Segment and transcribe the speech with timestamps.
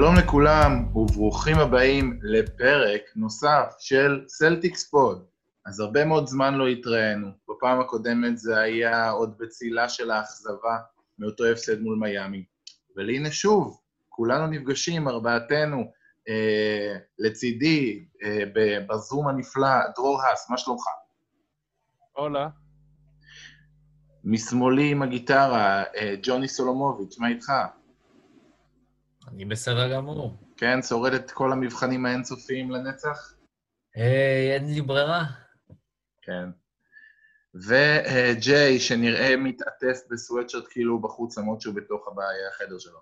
[0.00, 5.24] שלום לכולם וברוכים הבאים לפרק נוסף של Celtics Pod.
[5.66, 7.28] אז הרבה מאוד זמן לא התראינו.
[7.48, 10.76] בפעם הקודמת זה היה עוד בצילה של האכזבה
[11.18, 12.44] מאותו הפסד מול מיאמי.
[12.96, 15.92] והנה שוב, כולנו נפגשים, ארבעתנו,
[16.28, 18.42] אה, לצידי, אה,
[18.88, 20.82] בזום הנפלא, דרור האס, מה שלומך?
[22.12, 22.48] הולה.
[24.24, 27.52] משמאלי עם הגיטרה, אה, ג'וני סולומוביץ', מה איתך?
[29.34, 30.36] אני בסדר גמור.
[30.56, 33.34] כן, שורד את כל המבחנים האינסופיים לנצח?
[33.96, 35.24] אה, אין לי ברירה.
[36.22, 36.48] כן.
[37.54, 42.08] וג'יי, שנראה מתעטף בסוואטשרט כאילו הוא בחוץ, למרות שהוא בתוך
[42.52, 42.98] החדר שלו.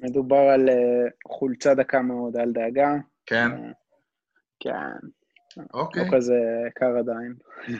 [0.00, 0.72] מדובר על uh,
[1.28, 2.90] חולצה דקה מאוד, אל דאגה.
[3.26, 3.48] כן?
[3.48, 3.74] Uh,
[4.60, 5.06] כן.
[5.74, 6.04] אוקיי.
[6.04, 6.34] לא כזה
[6.74, 7.34] קר עדיין.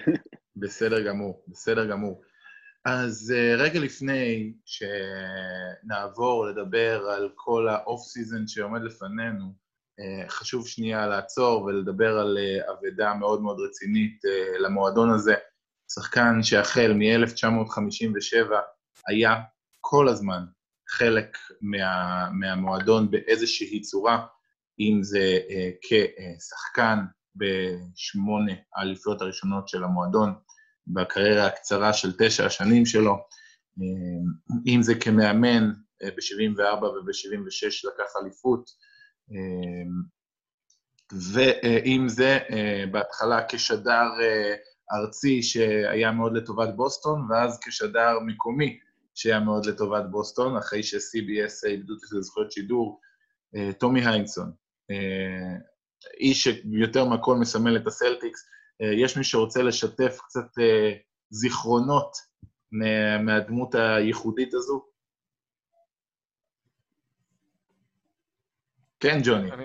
[0.57, 2.23] בסדר גמור, בסדר גמור.
[2.91, 9.45] אז אה, רגע לפני שנעבור לדבר על כל ה off season שעומד לפנינו,
[10.01, 14.21] אה, חשוב שנייה לעצור ולדבר על אה, אבדה מאוד מאוד רצינית
[14.59, 15.35] למועדון הזה.
[15.95, 18.53] שחקן שהחל מ-1957
[19.09, 19.35] היה
[19.81, 20.45] כל הזמן
[20.89, 24.27] חלק מה, מהמועדון באיזושהי צורה,
[24.81, 25.39] אם זה
[25.83, 26.99] כשחקן
[27.37, 30.35] בשמונה האליפויות הראשונות של המועדון,
[30.95, 35.71] בקריירה הקצרה של תשע השנים שלו, אה, אם זה כמאמן
[36.03, 38.71] ב-74 וב-76 לקח אליפות,
[39.33, 39.91] אה,
[41.33, 44.07] ואם זה אה, בהתחלה כשדר
[44.93, 48.79] ארצי שהיה מאוד לטובת בוסטון, ואז כשדר מקומי
[49.15, 53.01] שהיה מאוד לטובת בוסטון, אחרי ש-CBS איבדו את זכויות שידור,
[53.79, 54.53] טומי היינסון,
[56.21, 60.93] איש שיותר מהכל מסמל את הסלטיקס, אה, יש מי שרוצה לשתף קצת אה,
[61.31, 62.13] זיכרונות
[63.25, 64.85] מהדמות הייחודית הזו?
[69.01, 69.53] כן, ג'וני.
[69.53, 69.65] אני...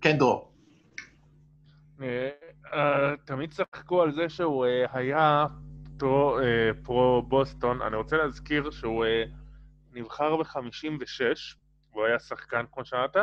[0.00, 0.52] כן, דרור.
[2.02, 5.46] אה, תמיד צחקו על זה שהוא היה
[6.82, 7.82] פרו בוסטון.
[7.82, 9.04] אני רוצה להזכיר שהוא
[9.92, 11.56] נבחר ב-56,
[11.92, 13.16] והוא היה שחקן, כמו שאמרת,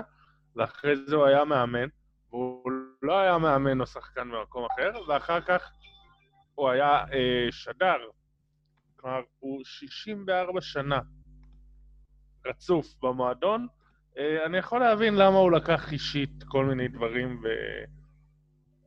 [0.55, 1.87] ואחרי זה הוא היה מאמן.
[3.07, 5.71] לא היה מאמן או שחקן במקום אחר, ואחר כך
[6.55, 7.97] הוא היה אה, שדר.
[8.95, 10.99] כלומר, הוא 64 שנה
[12.45, 13.67] רצוף במועדון.
[14.17, 17.41] אה, אני יכול להבין למה הוא לקח אישית כל מיני דברים,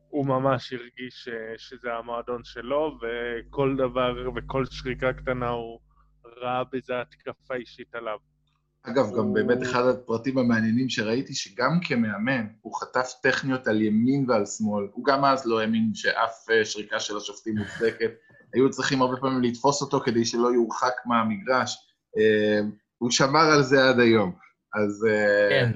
[0.09, 5.79] והוא ממש הרגיש אה, שזה המועדון שלו, וכל דבר וכל שריקה קטנה הוא
[6.25, 8.17] ראה בזה התקפה אישית עליו.
[8.83, 14.45] אגב, גם באמת אחד הפרטים המעניינים שראיתי, שגם כמאמן, הוא חטף טכניות על ימין ועל
[14.45, 14.87] שמאל.
[14.91, 18.11] הוא גם אז לא האמין שאף אה, שריקה של השופטים מוצדקת.
[18.53, 21.77] היו צריכים הרבה פעמים לתפוס אותו כדי שלא יורחק מהמגרש.
[22.17, 22.59] אה,
[22.97, 24.35] הוא שמר על זה עד היום.
[24.75, 25.07] אז...
[25.09, 25.71] אה, כן.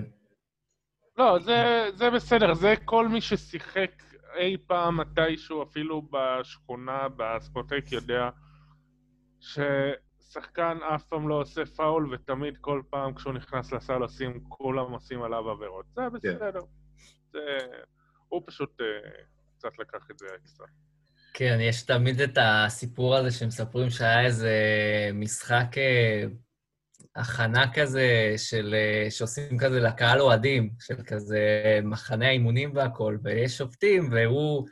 [1.18, 2.54] לא, זה, זה בסדר.
[2.54, 3.92] זה כל מי ששיחק
[4.38, 8.30] אי פעם מתישהו, אפילו בשכונה, בספורטק, יודע
[9.40, 9.60] ש...
[10.30, 15.24] שחקן אף פעם לא עושה פאול, ותמיד כל פעם כשהוא נכנס לסל עושים, כולם עושים
[15.24, 15.86] עליו עבירות.
[15.96, 16.36] זה כן.
[16.36, 16.62] בסדר.
[17.34, 17.40] זה...
[18.28, 18.84] הוא פשוט uh,
[19.58, 20.68] קצת לקח את זה אקסטרה.
[21.34, 24.54] כן, יש תמיד את הסיפור הזה שמספרים שהיה איזה
[25.14, 26.30] משחק uh,
[27.16, 28.76] הכנה כזה, של,
[29.08, 31.40] uh, שעושים כזה לקהל אוהדים, של כזה
[31.84, 34.68] מחנה האימונים והכול, ויש שופטים, והוא...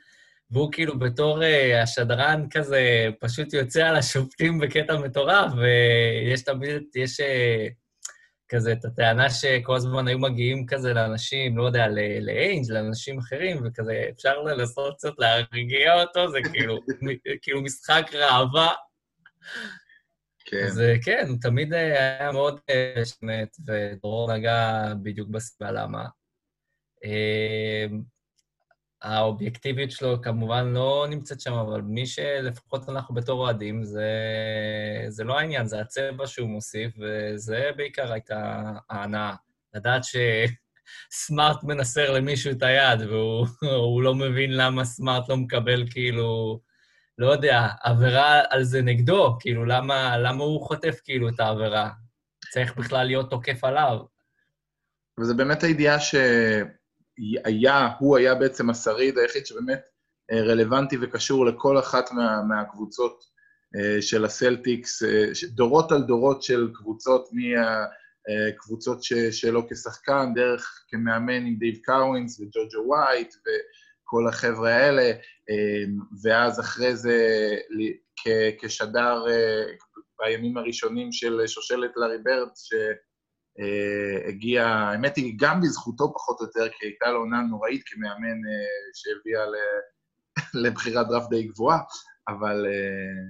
[0.53, 7.19] והוא כאילו בתור uh, השדרן כזה פשוט יוצא על השופטים בקטע מטורף, ויש תמיד, יש
[7.19, 7.24] uh,
[8.50, 11.88] כזה את הטענה שכל הזמן היו מגיעים כזה לאנשים, לא יודע,
[12.22, 16.80] לאיינג', לאנשים אחרים, וכזה אפשר לנסות קצת להרגיע אותו, זה כאילו,
[17.42, 18.72] כאילו משחק ראווה.
[20.46, 20.66] כן.
[20.66, 22.59] אז כן, הוא תמיד היה מאוד
[23.06, 26.06] שמת, ודרור נגע בדיוק בסיבה למה.
[29.03, 34.09] האובייקטיביות שלו כמובן לא נמצאת שם, אבל מי שלפחות אנחנו בתור אוהדים, זה,
[35.07, 39.35] זה לא העניין, זה הצבע שהוא מוסיף, וזה בעיקר הייתה ההנאה.
[39.73, 46.59] לדעת שסמארט מנסר למישהו את היד, והוא לא מבין למה סמארט לא מקבל כאילו,
[47.17, 51.89] לא יודע, עבירה על זה נגדו, כאילו, למה, למה הוא חוטף כאילו את העבירה?
[52.51, 53.97] צריך בכלל להיות תוקף עליו.
[55.19, 56.15] וזה באמת הידיעה ש...
[57.45, 59.81] היה, הוא היה בעצם השריד היחיד שבאמת
[60.31, 63.24] אה, רלוונטי וקשור לכל אחת מה, מהקבוצות
[63.75, 71.56] אה, של הסלטיקס, אה, דורות על דורות של קבוצות, מהקבוצות שלו כשחקן, דרך כמאמן עם
[71.60, 75.12] דייב קאוונס וג'ו ג'ו ווייט וכל החבר'ה האלה,
[76.24, 77.18] ואז אחרי זה
[78.62, 79.24] כשדר
[80.19, 82.92] בימים הראשונים של שושלת לארי ברד, אה,
[84.27, 88.89] הגיע, האמת היא, גם בזכותו פחות או יותר, כי הייתה לו עונה נוראית כמאמן אה,
[88.94, 89.44] שהביאה
[90.63, 91.79] לבחירת דראפט די גבוהה,
[92.27, 93.23] אבל, אה,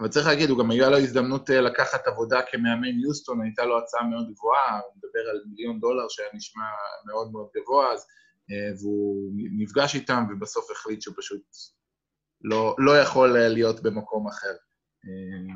[0.00, 4.02] אבל צריך להגיד, הוא גם היה לו הזדמנות לקחת עבודה כמאמן יוסטון, הייתה לו הצעה
[4.02, 6.64] מאוד גבוהה, הוא מדבר על מיליון דולר שהיה נשמע
[7.06, 8.06] מאוד מאוד גבוה, אז,
[8.80, 11.42] והוא נפגש איתם, ובסוף החליט שהוא פשוט
[12.44, 14.54] לא, לא יכול להיות במקום אחר.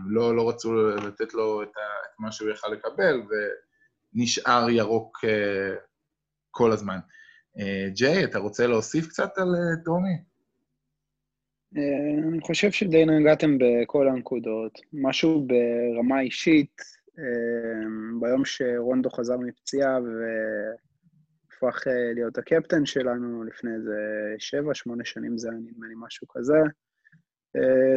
[0.09, 3.23] לא, לא רצו לתת לו את, ה, את מה שהוא יכל לקבל,
[4.17, 5.25] ונשאר ירוק
[6.51, 6.99] כל הזמן.
[7.89, 9.49] ג'יי, אתה רוצה להוסיף קצת על?
[11.77, 14.81] אה, אני חושב שדי נגעתם בכל הנקודות.
[14.93, 16.83] משהו ברמה אישית,
[17.19, 17.25] אה,
[18.21, 23.95] ביום שרונדו חזר מפציעה והפך אה, להיות הקפטן שלנו לפני איזה
[24.39, 26.59] שבע, שמונה שנים זה היה נדמה לי משהו כזה,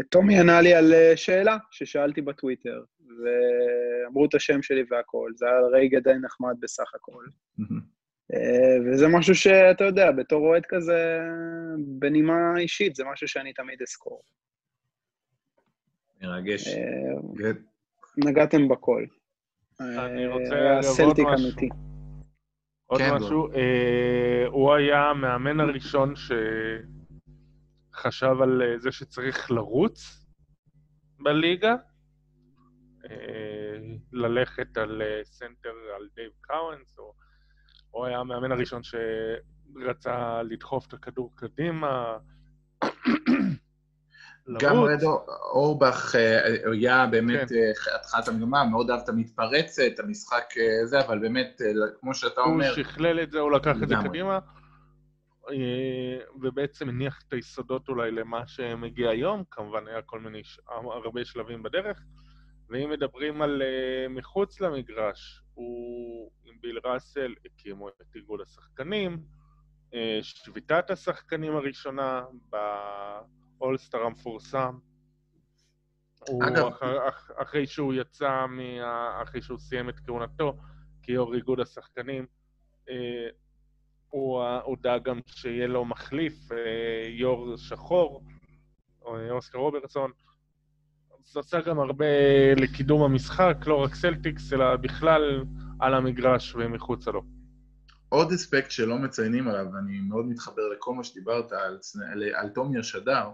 [0.09, 5.33] טומי ענה לי על שאלה ששאלתי בטוויטר, ואמרו את השם שלי והכול.
[5.35, 7.25] זה היה רגע די נחמד בסך הכל.
[8.33, 11.19] אה, וזה משהו שאתה יודע, בתור אוהד כזה,
[11.99, 14.21] בנימה אישית, זה משהו שאני תמיד אזכור.
[16.21, 16.67] מרגש.
[16.67, 17.51] אה,
[18.17, 19.05] נגעתם בכל.
[19.79, 21.69] אני אה, רוצה עוד משהו.
[22.85, 23.47] עוד כן, משהו,
[24.47, 26.13] הוא היה המאמן הראשון
[27.93, 30.25] שחשב על זה שצריך לרוץ
[31.19, 31.75] בליגה,
[34.13, 37.13] ללכת על סנטר, על דייב קאוונס, או
[37.91, 42.17] הוא היה המאמן הראשון שרצה לדחוף את הכדור קדימה.
[44.59, 47.55] גם רד אאורבך אה, היה באמת כן.
[47.55, 51.61] אה, התחלת המגמה, מאוד אהב את המתפרצת, המשחק אה, זה, אבל באמת,
[51.99, 52.67] כמו שאתה אומר...
[52.67, 54.39] הוא שכלל את זה, הוא לקח את זה קדימה,
[56.41, 62.01] ובעצם הניח את היסודות אולי למה שמגיע היום, כמובן היה כל מיני, הרבה שלבים בדרך,
[62.69, 63.61] ואם מדברים על
[64.09, 66.31] מחוץ למגרש, הוא
[66.61, 69.23] ביל ראסל הקימו את איגוד השחקנים,
[69.93, 72.25] אה, שביתת השחקנים הראשונה
[73.59, 74.77] באולסטר המפורסם.
[76.47, 76.67] אגב...
[76.67, 76.97] אחרי,
[77.35, 80.57] אחרי שהוא יצא, מה, אחרי שהוא סיים את כהונתו
[81.03, 82.25] כיו"ר איגוד השחקנים,
[82.89, 83.27] אה,
[84.09, 88.23] הוא, הוא דאג גם שיהיה לו מחליף, אה, יו"ר שחור,
[89.31, 90.11] אוסקר רוברטסון.
[91.25, 92.05] זה עושה גם הרבה
[92.57, 95.43] לקידום המשחק, לא רק סלטיקס, אלא בכלל
[95.79, 97.21] על המגרש ומחוצה לו.
[98.09, 101.79] עוד אספקט שלא מציינים עליו, ואני מאוד מתחבר לכל מה שדיברת על,
[102.11, 103.29] על, על תומיה שדר,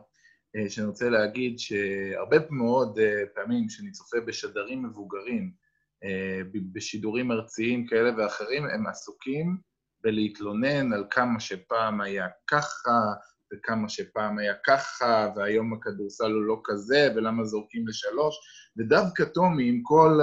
[0.56, 5.52] אה, שאני רוצה להגיד שהרבה מאוד אה, פעמים שאני צופה בשדרים מבוגרים,
[6.04, 6.42] אה,
[6.74, 9.58] בשידורים ארציים כאלה ואחרים, הם עסוקים
[10.04, 13.14] בלהתלונן על כמה שפעם היה ככה,
[13.54, 18.36] וכמה שפעם היה ככה, והיום הכדורסל הוא לא כזה, ולמה זורקים לשלוש,
[18.78, 20.20] ודווקא טומי, עם כל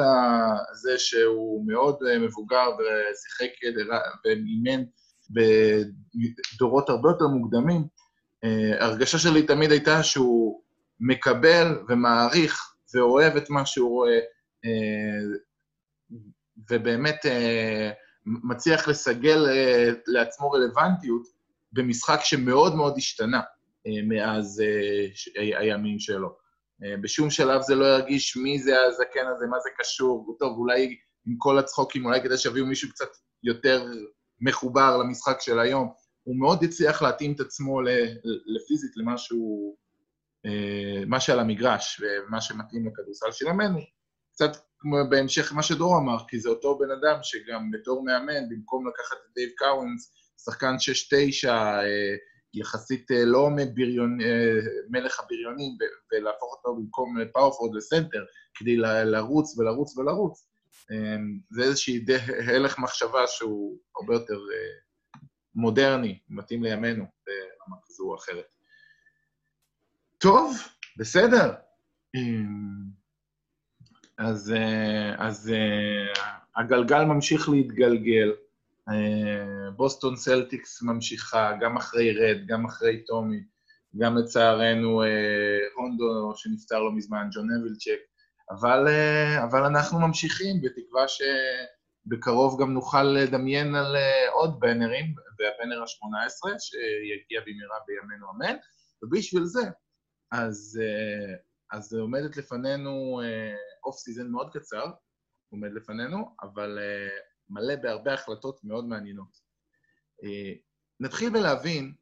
[0.72, 3.50] זה שהוא מאוד אה, מבוגר ושיחק
[4.24, 4.84] ואימן
[5.30, 7.84] בדורות הרבה יותר מוקדמים,
[8.44, 10.62] אה, הרגשה שלי תמיד הייתה שהוא
[11.00, 14.18] מקבל ומעריך ואוהב את מה שהוא רואה,
[14.64, 15.38] אה,
[16.70, 17.26] ובאמת
[18.26, 19.46] מצליח לסגל
[20.06, 21.41] לעצמו רלוונטיות
[21.72, 23.40] במשחק שמאוד מאוד השתנה
[24.08, 24.62] מאז
[25.34, 26.42] הימים שלו.
[26.84, 30.36] אה, בשום שלב זה לא ירגיש מי זה הזקן הזה, מה זה קשור.
[30.38, 33.08] טוב, אולי עם כל הצחוקים, אולי כדי שיביאו מישהו קצת
[33.42, 33.86] יותר
[34.40, 35.92] מחובר למשחק של היום.
[36.22, 37.80] הוא מאוד הצליח להתאים את עצמו
[38.46, 39.76] לפיזית למשהו,
[40.46, 43.78] אה, מה שעל המגרש, ומה שמתאים לכדורסל של ימינו.
[44.32, 48.88] קצת כמו בהמשך מה שדרור אמר, כי זה אותו בן אדם שגם בתור מאמן, במקום
[48.88, 50.12] לקחת את דייב קאוונס,
[50.44, 50.74] שחקן
[51.44, 51.48] 6-9,
[52.54, 54.58] יחסית אה, לא בריון, אה,
[54.90, 55.76] מלך הבריונים
[56.12, 60.48] ולהפוך אותו במקום power forward לסנטר כדי לרוץ ולרוץ ולרוץ.
[61.50, 62.04] זה איזושהי
[62.54, 65.20] הלך מחשבה שהוא הרבה יותר אה,
[65.54, 68.46] מודרני, מתאים לימינו ברמה כזו או אחרת.
[70.18, 70.56] טוב,
[70.96, 71.54] בסדר.
[74.18, 74.54] אז,
[75.18, 75.52] אז
[76.56, 78.32] הגלגל ממשיך להתגלגל.
[78.88, 83.40] אה, בוסטון סלטיקס ממשיכה, גם אחרי רד, גם אחרי טומי,
[83.98, 88.00] גם לצערנו אה, הונדו שנפטר לא מזמן, ג'ון האבליצ'ק,
[88.50, 93.96] אבל, אה, אבל אנחנו ממשיכים, בתקווה שבקרוב גם נוכל לדמיין על
[94.32, 98.56] עוד בנרים, והבנר ה-18, שיגיע במהרה בימינו אמן,
[99.02, 99.62] ובשביל זה,
[100.32, 100.80] אז,
[101.72, 103.20] אז עומדת לפנינו
[103.84, 104.84] off season מאוד קצר,
[105.52, 106.78] עומד לפנינו, אבל
[107.52, 109.40] מלא בהרבה החלטות מאוד מעניינות.
[110.24, 110.52] אה,
[111.00, 111.94] נתחיל בלהבין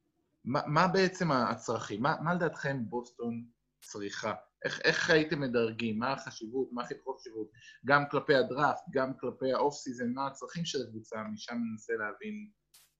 [0.44, 3.44] מה, מה בעצם הצרכים, מה, מה לדעתכם בוסטון
[3.80, 5.98] צריכה איך, איך הייתם מדרגים?
[5.98, 6.68] מה החשיבות?
[6.72, 7.50] מה הכי פחות חשיבות?
[7.86, 11.22] גם כלפי הדראפט, גם כלפי ה off season, מה הצרכים של הקבוצה?
[11.32, 12.50] משם ננסה להבין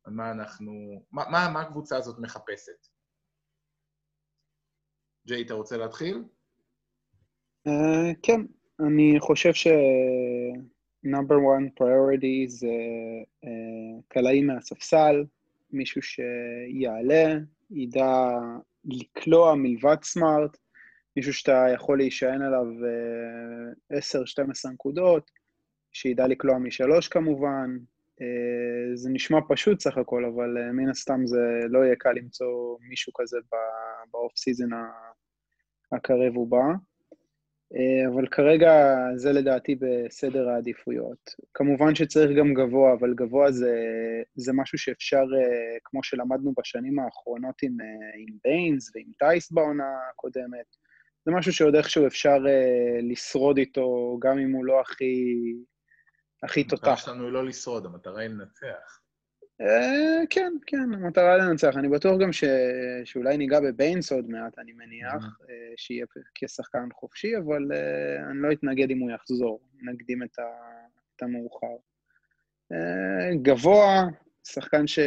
[0.06, 0.72] מה אנחנו...
[1.12, 2.86] מה, מה, מה הקבוצה הזאת מחפשת?
[5.26, 6.24] ג'יי, אתה רוצה להתחיל?
[7.68, 7.70] אה,
[8.22, 8.40] כן,
[8.86, 9.66] אני חושב ש...
[11.06, 12.66] number one priority זה
[13.44, 15.24] אה, קלעי מהספסל,
[15.72, 17.38] מישהו שיעלה,
[17.70, 18.38] ידע
[18.84, 20.56] לקלוע מלבד סמארט,
[21.16, 22.66] מישהו שאתה יכול להישען עליו
[23.92, 25.30] 10-12 נקודות,
[25.92, 27.78] שידע לקלוע משלוש כמובן.
[28.94, 33.36] זה נשמע פשוט סך הכל, אבל מן הסתם זה לא יהיה קל למצוא מישהו כזה
[34.10, 34.68] ב off season
[35.92, 36.62] הקרב ובא.
[38.14, 41.34] אבל כרגע זה לדעתי בסדר העדיפויות.
[41.54, 43.74] כמובן שצריך גם גבוה, אבל גבוה זה,
[44.34, 45.24] זה משהו שאפשר,
[45.84, 47.76] כמו שלמדנו בשנים האחרונות עם,
[48.16, 50.76] עם ביינס ועם טייס בעונה הקודמת,
[51.24, 52.38] זה משהו שעוד איכשהו אפשר
[53.02, 55.34] לשרוד איתו, גם אם הוא לא הכי,
[56.42, 56.88] הכי תותח.
[56.88, 58.99] המטרה שלנו היא לא לשרוד, המטרה היא לנצח.
[60.30, 61.76] כן, כן, המטרה לנצח.
[61.76, 62.44] אני בטוח גם ש...
[63.04, 65.38] שאולי ניגע בביינס עוד מעט, אני מניח,
[65.76, 67.62] שיהיה כשחקן חופשי, אבל
[68.30, 69.60] אני לא אתנגד אם הוא יחזור.
[69.82, 70.42] נקדים את, ה...
[71.16, 71.76] את המאוחר.
[73.42, 74.08] גבוה,
[74.44, 74.98] שחקן ש...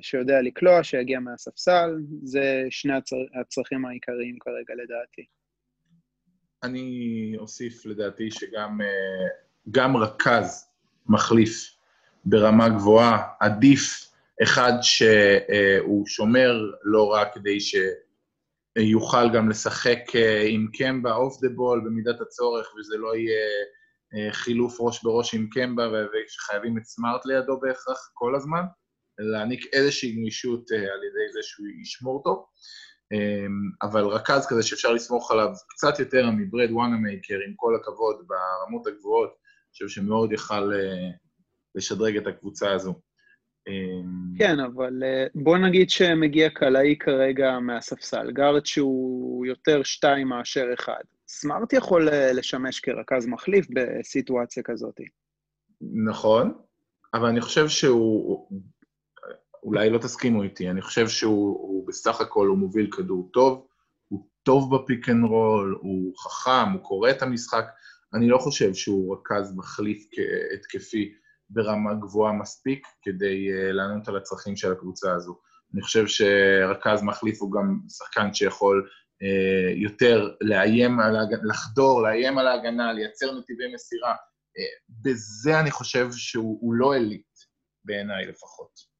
[0.00, 3.16] שיודע לקלוע, שיגיע מהספסל, זה שני הצר...
[3.40, 5.24] הצרכים העיקריים כרגע לדעתי.
[6.62, 10.68] אני אוסיף לדעתי שגם רכז
[11.08, 11.79] מחליף
[12.24, 14.10] ברמה גבוהה, עדיף
[14.42, 19.98] אחד שהוא שומר לא רק כדי שיוכל גם לשחק
[20.48, 23.46] עם קמבה off the ball במידת הצורך, וזה לא יהיה
[24.32, 28.62] חילוף ראש בראש עם קמבה ושחייבים את סמארט לידו בהכרח כל הזמן,
[29.18, 32.44] להעניק איזושהי גמישות על ידי זה שהוא ישמור טוב.
[33.82, 39.28] אבל רכז כזה שאפשר לסמוך עליו קצת יותר מבראד וונאמייקר, עם כל הכבוד, ברמות הגבוהות,
[39.28, 40.72] אני חושב שמאוד יכל
[41.74, 42.94] לשדרג את הקבוצה הזו.
[44.38, 45.02] כן, אבל
[45.34, 51.02] בוא נגיד שמגיע קלעי כרגע מהספסל, גארד שהוא יותר שתיים מאשר אחד.
[51.28, 55.00] סמארט יכול לשמש כרכז מחליף בסיטואציה כזאת.
[56.06, 56.54] נכון,
[57.14, 58.48] אבל אני חושב שהוא,
[59.62, 63.66] אולי לא תסכימו איתי, אני חושב שהוא בסך הכל, הוא מוביל כדור טוב,
[64.08, 67.64] הוא טוב ב pick and roll, הוא חכם, הוא קורא את המשחק,
[68.14, 70.06] אני לא חושב שהוא רכז מחליף
[70.54, 71.14] התקפי
[71.50, 75.38] ברמה גבוהה מספיק כדי uh, לענות על הצרכים של הקבוצה הזו.
[75.74, 82.38] אני חושב שרכז מחליף הוא גם שחקן שיכול uh, יותר לאיים על ההגנה, לחדור, לאיים
[82.38, 84.14] על ההגנה, לייצר נתיבי מסירה.
[84.14, 87.38] Uh, בזה אני חושב שהוא לא elite,
[87.84, 88.90] בעיניי לפחות.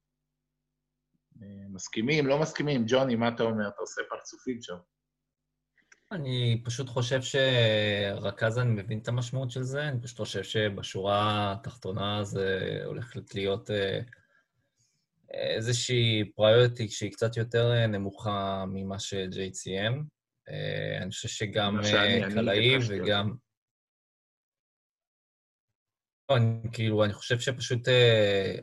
[1.69, 2.83] מסכימים, לא מסכימים?
[2.87, 3.67] ג'וני, מה אתה אומר?
[3.67, 4.75] אתה עושה פרצופים שם.
[6.11, 12.23] אני פשוט חושב שרכז, אני מבין את המשמעות של זה, אני פשוט חושב שבשורה התחתונה
[12.23, 13.69] זה הולך להיות
[15.31, 20.05] איזושהי פריוריטי שהיא קצת יותר נמוכה ממה שג'יי ציים.
[21.01, 21.79] אני חושב שגם
[22.33, 23.33] קלעי וגם...
[26.31, 27.87] לא, אני, כאילו, אני חושב שפשוט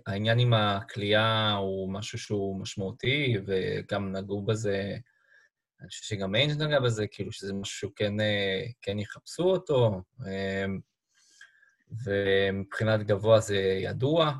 [0.07, 4.97] העניין עם הכלייה הוא משהו שהוא משמעותי, וגם נגעו בזה
[5.81, 8.13] אני חושב שגם איינג' נגע בזה, כאילו שזה משהו שכן
[8.83, 10.03] כן יחפשו אותו,
[12.05, 14.33] ומבחינת גבוה זה ידוע.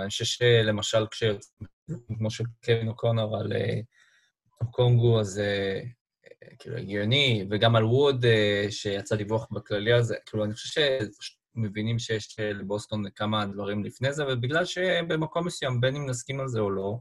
[0.00, 1.68] אני חושב שלמשל כשיוצאים,
[2.18, 3.52] כמו של קווין אוקונור על
[4.70, 5.82] קונגו, אז זה
[6.58, 8.24] כאילו הגיוני, וגם על ווד,
[8.70, 10.80] שיצא דיווח בכללי על זה, כאילו אני חושב
[11.56, 16.60] שמבינים שיש לבוסטון כמה דברים לפני זה, ובגלל שבמקום מסוים, בין אם נסכים על זה
[16.60, 16.98] או לא,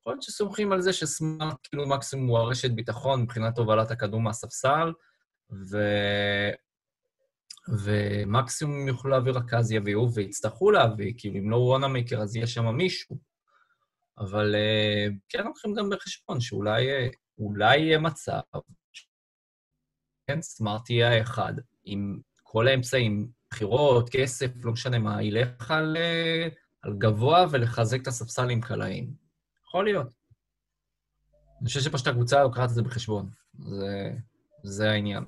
[0.00, 4.92] יכול להיות שסומכים על זה שסמארט כאילו מקסימום הוא הרשת ביטחון מבחינת הובלת הכדור מהספסל,
[5.70, 5.78] ו...
[7.84, 12.76] ומקסימום יוכלו להביא רכז יביאו, ויצטרכו להביא, כאילו אם לא וואנה מייקר אז יהיה שם
[12.76, 13.18] מישהו.
[14.18, 14.54] אבל
[15.28, 16.86] כן לוקחים גם בחשבון שאולי
[17.38, 18.40] אולי יהיה מצב,
[20.26, 21.52] כן, סמארט יהיה האחד,
[21.84, 25.96] עם כל האמצעים, בחירות, כסף, לא משנה מה, ילך על,
[26.82, 29.29] על גבוה ולחזק את הספסל עם קלעים.
[29.70, 30.12] יכול להיות.
[31.60, 33.28] אני חושב שפשוט הקבוצה לוקחת את זה בחשבון.
[33.58, 34.10] זה,
[34.62, 35.24] זה העניין.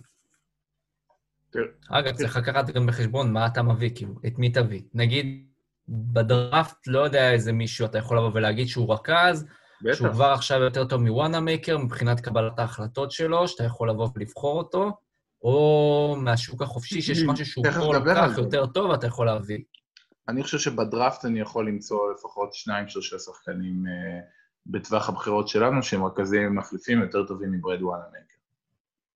[1.88, 4.82] אגב, צריך לקחת גם בחשבון מה אתה מביא, כאילו, את מי תביא.
[4.94, 5.46] נגיד,
[5.88, 9.46] בדראפט, לא יודע איזה מישהו אתה יכול לבוא ולהגיד שהוא רכז,
[9.82, 9.98] בטח.
[9.98, 14.58] שהוא כבר עכשיו יותר טוב מוואנה מייקר מבחינת קבלת ההחלטות שלו, שאתה יכול לבוא ולבחור
[14.58, 14.90] אותו,
[15.42, 19.58] או מהשוק החופשי, שיש משהו שהוא כל כך יותר טוב, אתה יכול להביא.
[20.28, 24.24] אני חושב שבדראפט אני יכול למצוא לפחות שניים, שלושה שחקנים uh,
[24.66, 28.26] בטווח הבחירות שלנו, שהם רכזים מחליפים יותר טובים מברד וואלה מייקר.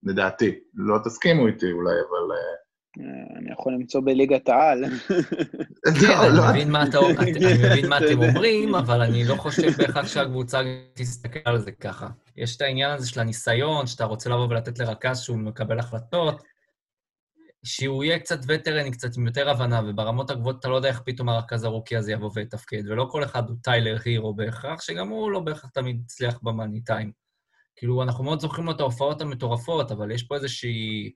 [0.03, 0.59] לדעתי.
[0.75, 2.33] לא תסכימו איתי אולי, אבל...
[2.37, 2.57] אה,
[3.01, 4.85] אה, אני יכול למצוא בליגת העל.
[6.01, 7.31] כן, אני לא, מבין מה אתה- אני
[7.71, 8.19] מבין מה אתה אתם.
[8.23, 10.61] אומרים, אבל אני לא חושב בהכרח שהקבוצה
[10.95, 12.09] תסתכל על זה ככה.
[12.37, 16.43] יש את העניין הזה של הניסיון, שאתה רוצה לבוא ולתת לרכז שהוא מקבל החלטות,
[17.67, 21.29] שהוא יהיה קצת וטרני, קצת עם יותר הבנה, וברמות הגבוהות אתה לא יודע איך פתאום
[21.29, 25.41] הרכז הרוקי הזה יבוא ויתפקד, ולא כל אחד הוא טיילר הירו בהכרח, שגם הוא לא
[25.41, 27.13] בהכרח תמיד הצליח במאני טיים.
[27.77, 31.13] כאילו, אנחנו מאוד זוכרים לו את ההופעות המטורפות, אבל יש פה איזושהי...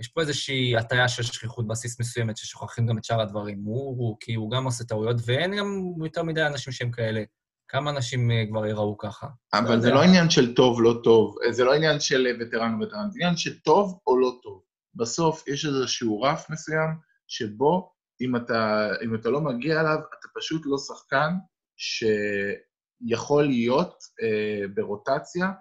[0.00, 3.62] יש פה איזושהי הטיה של שכיחות בסיס מסוימת, ששוכחים גם את שאר הדברים.
[3.64, 7.22] הוא רוקי, הוא גם עושה טעויות, ואין גם יותר מדי אנשים שהם כאלה.
[7.68, 9.26] כמה אנשים אה, כבר יראו ככה?
[9.54, 13.10] אבל זה לא עניין של טוב, לא טוב, זה לא עניין של וטרן או וטרן,
[13.10, 14.62] זה עניין של טוב או לא טוב.
[14.98, 16.90] בסוף יש איזשהו רף מסוים,
[17.26, 21.34] שבו אם אתה, אם אתה לא מגיע אליו, אתה פשוט לא שחקן
[21.76, 25.52] שיכול להיות אה, ברוטציה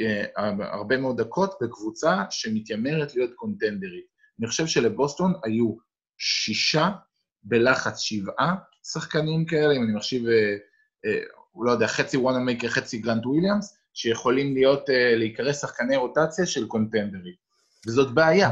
[0.00, 0.24] אה,
[0.72, 4.04] הרבה מאוד דקות בקבוצה שמתיימרת להיות קונטנדרית.
[4.40, 5.76] אני חושב שלבוסטון היו
[6.18, 6.90] שישה
[7.42, 8.54] בלחץ שבעה
[8.92, 10.56] שחקנים כאלה, אם אני מחשיב, אה,
[11.04, 11.20] אה,
[11.64, 16.66] לא יודע, חצי וואנה מייקר, חצי גרנט וויליאמס, שיכולים להיות, אה, להיקרא שחקני רוטציה של
[16.66, 17.43] קונטנדרית.
[17.86, 18.50] וזאת בעיה.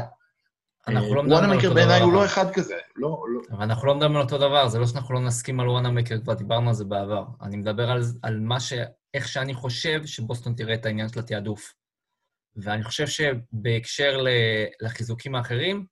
[0.87, 2.01] אנחנו אה, לא מדברים על אותו בעיניי.
[2.01, 2.25] הוא לא.
[2.25, 2.75] אחד כזה.
[2.95, 3.41] לא, לא.
[3.51, 6.21] אבל אנחנו לא מדברים על אותו דבר, זה לא שאנחנו לא נסכים על וואנה מקר,
[6.21, 7.25] כבר דיברנו על זה בעבר.
[7.41, 8.73] אני מדבר על, על מה ש...
[9.13, 11.73] איך שאני חושב שבוסטון תראה את העניין של התעדוף.
[12.55, 14.27] ואני חושב שבהקשר ל,
[14.81, 15.85] לחיזוקים האחרים,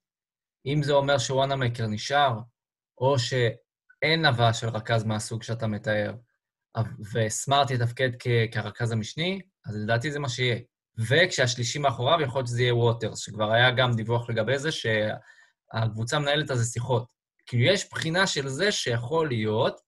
[0.65, 2.39] אם זה אומר שוואנה מקר נשאר,
[2.97, 6.13] או שאין הבאה של רכז מהסוג שאתה מתאר,
[7.13, 10.59] וסמארט יתפקד כ- כרכז המשני, אז לדעתי זה מה שיהיה.
[10.99, 16.49] וכשהשלישי מאחוריו, יכול להיות שזה יהיה ווטרס, שכבר היה גם דיווח לגבי זה, שהקבוצה מנהלת
[16.49, 17.05] על זה שיחות.
[17.45, 19.81] כאילו, יש בחינה של זה שיכול להיות,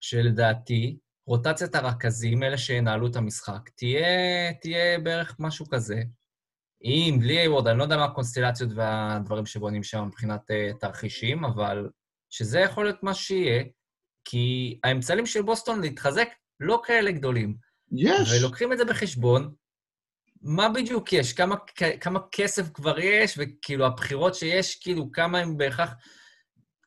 [0.00, 6.02] שלדעתי, רוטציית הרכזים, אלה שינהלו את המשחק, תהיה, תהיה בערך משהו כזה.
[6.84, 11.88] אם, בלי איי-וורד, אני לא יודע מה הקונסטלציות והדברים שבונים שם מבחינת uh, תרחישים, אבל
[12.30, 13.64] שזה יכול להיות מה שיהיה,
[14.24, 16.28] כי האמצעים של בוסטון להתחזק
[16.60, 17.56] לא כאלה גדולים.
[17.92, 18.32] יש.
[18.32, 19.54] ולוקחים את זה בחשבון,
[20.42, 21.32] מה בדיוק יש?
[21.32, 21.56] כמה,
[22.00, 25.94] כמה כסף כבר יש, וכאילו הבחירות שיש, כאילו כמה הן בהכרח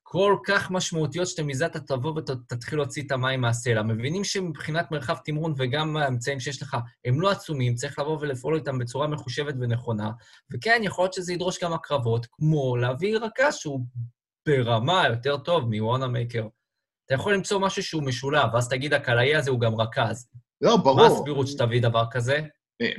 [0.04, 3.84] כל כך משמעותיות שאתם מזה אתה תבוא ותתחיל להוציא את המים מהסלע.
[3.84, 8.80] מבינים שמבחינת מרחב תמרון וגם האמצעים שיש לך, הם לא עצומים, צריך לבוא ולפעול איתם
[8.80, 10.12] בצורה מחושבת ונכונה.
[10.54, 13.86] וכן, יכול להיות שזה ידרוש כמה קרבות, כמו להביא רכז שהוא
[14.48, 16.48] ברמה יותר טוב מוואנה מייקר.
[17.06, 20.30] אתה יכול למצוא משהו שהוא משולב, ואז תגיד, הקלעי הזה הוא גם רכז.
[20.62, 20.96] לא, ברור.
[20.96, 22.40] מה הסבירות שתביא דבר כזה?
[22.82, 22.92] אה,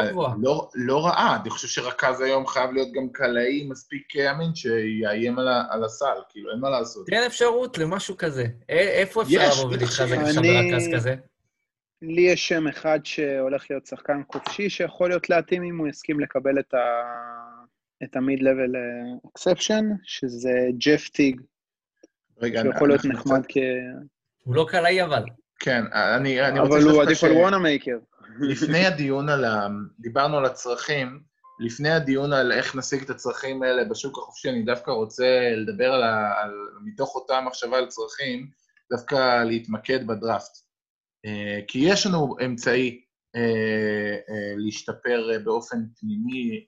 [0.00, 0.34] לא גבוהה.
[0.42, 5.48] לא, לא רעה, אני חושב שרכז היום חייב להיות גם קלעי מספיק אמין שיאיים על,
[5.70, 7.06] על הסל, כאילו, אין מה לעשות.
[7.06, 8.44] תן אפשרות למשהו כזה.
[8.68, 10.00] איפה אפשר לבוא ולהתחזק.
[10.02, 11.14] עכשיו ברכז כזה?
[12.02, 16.58] לי יש שם אחד שהולך להיות שחקן חופשי, שיכול להיות להתאים אם הוא יסכים לקבל
[16.58, 16.78] את ה...
[18.04, 18.76] את ה-mid-level
[19.26, 21.40] exception, שזה ג'ף טיג,
[22.40, 23.56] רגע, שיכול להיות נחמד קצת- כ...
[24.44, 25.22] הוא לא קלעי אבל.
[25.60, 27.98] כן, אני, אני רוצה אבל הוא עדיף על וואנה מייקר.
[28.40, 29.66] לפני הדיון על ה...
[29.98, 31.22] דיברנו על הצרכים,
[31.60, 36.02] לפני הדיון על איך נשיג את הצרכים האלה בשוק החופשי, אני דווקא רוצה לדבר על
[36.02, 36.40] ה...
[36.42, 36.52] על...
[36.84, 38.50] מתוך אותה מחשבה על צרכים,
[38.92, 40.52] דווקא להתמקד בדראפט.
[41.26, 43.04] אה, כי יש לנו אמצעי
[43.36, 46.66] אה, אה, להשתפר באופן פנימי,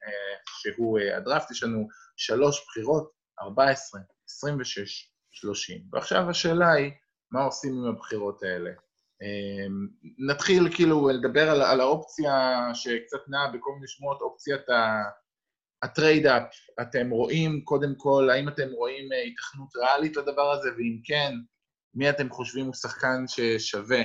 [0.60, 5.82] שהוא הדראפט, יש לנו שלוש בחירות, 14, 26, 30.
[5.92, 6.90] ועכשיו השאלה היא,
[7.32, 8.70] מה עושים עם הבחירות האלה?
[9.22, 15.22] אמ, נתחיל כאילו לדבר על, על האופציה שקצת נעה בכל מיני שמות, אופציית ה-
[15.82, 16.42] ה trade-up.
[16.80, 21.32] אתם רואים, קודם כל, האם אתם רואים אה, היתכנות ריאלית לדבר הזה, ואם כן,
[21.94, 24.00] מי אתם חושבים הוא שחקן ששווה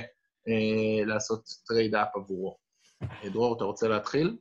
[0.48, 2.58] אה, לעשות trade-up עבורו?
[3.02, 4.36] אה, דרור, אתה רוצה להתחיל?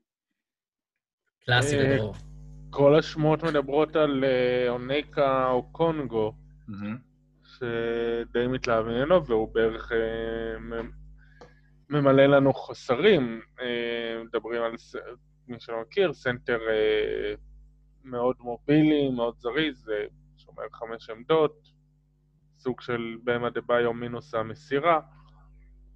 [1.45, 2.15] קלאסי אה, בדרור.
[2.69, 4.23] כל השמועות מדברות על
[4.69, 6.33] אונייקה אוקונגוו,
[6.67, 7.06] מהמם.
[7.57, 10.77] שדי מתלהב ממנו, והוא בערך אה,
[11.89, 13.41] ממלא לנו חוסרים.
[13.59, 14.75] אה, מדברים על,
[15.47, 17.33] מי שלא מכיר, סנטר אה,
[18.03, 19.91] מאוד mobile, מאוד זריז,
[20.37, 21.71] שומר חמש עמדות,
[22.57, 24.99] סוג של באם אדבאיו מינוס המסירה,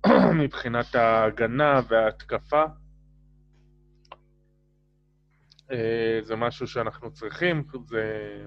[0.43, 2.63] מבחינת ההגנה וההתקפה.
[6.21, 8.45] זה משהו שאנחנו צריכים, זה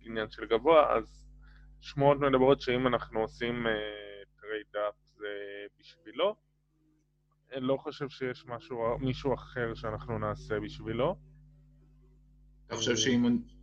[0.00, 1.27] עניין של גבוה, אז
[1.80, 3.66] שמועות מדברות שאם אנחנו עושים
[4.40, 5.26] trade-up זה
[5.78, 6.36] בשבילו.
[7.52, 11.16] אני לא חושב שיש משהו, מישהו אחר שאנחנו נעשה בשבילו.
[12.66, 12.96] אתה חושב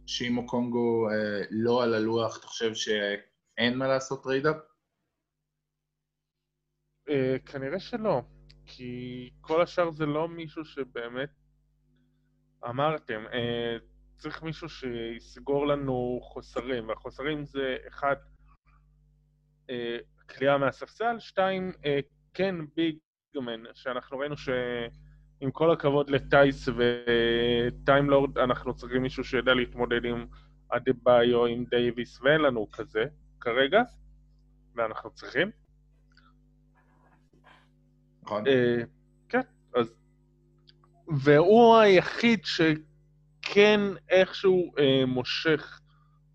[0.05, 4.55] שאם, אוקונגוו אה, לא על הלוח, אתה חושב שאין מה לעשות trade-up?
[7.09, 8.21] אה, כנראה שלא,
[8.65, 11.29] כי כל השאר זה לא מישהו שבאמת
[12.69, 13.77] אמרתם, אה,
[14.17, 18.15] צריך מישהו שיסגור לנו חוסרים, והחוסרים זה אחד,
[19.69, 21.99] אה, קליעה מהספסל, שתיים, אה,
[22.33, 30.25] כן ביגמן, שאנחנו ראינו שעם כל הכבוד לטייס וטיימלורד, אנחנו צריכים מישהו שיודע להתמודד עם
[30.69, 33.05] אדה ביו, עם דייוויס, ואין לנו כזה
[33.39, 33.81] כרגע,
[34.75, 35.51] ואנחנו צריכים.
[38.23, 38.47] נכון?
[38.47, 38.83] אה,
[39.29, 39.41] כן,
[39.75, 39.95] אז...
[41.07, 42.45] והוא היחיד
[43.45, 45.79] שכן איכשהו אה, מושך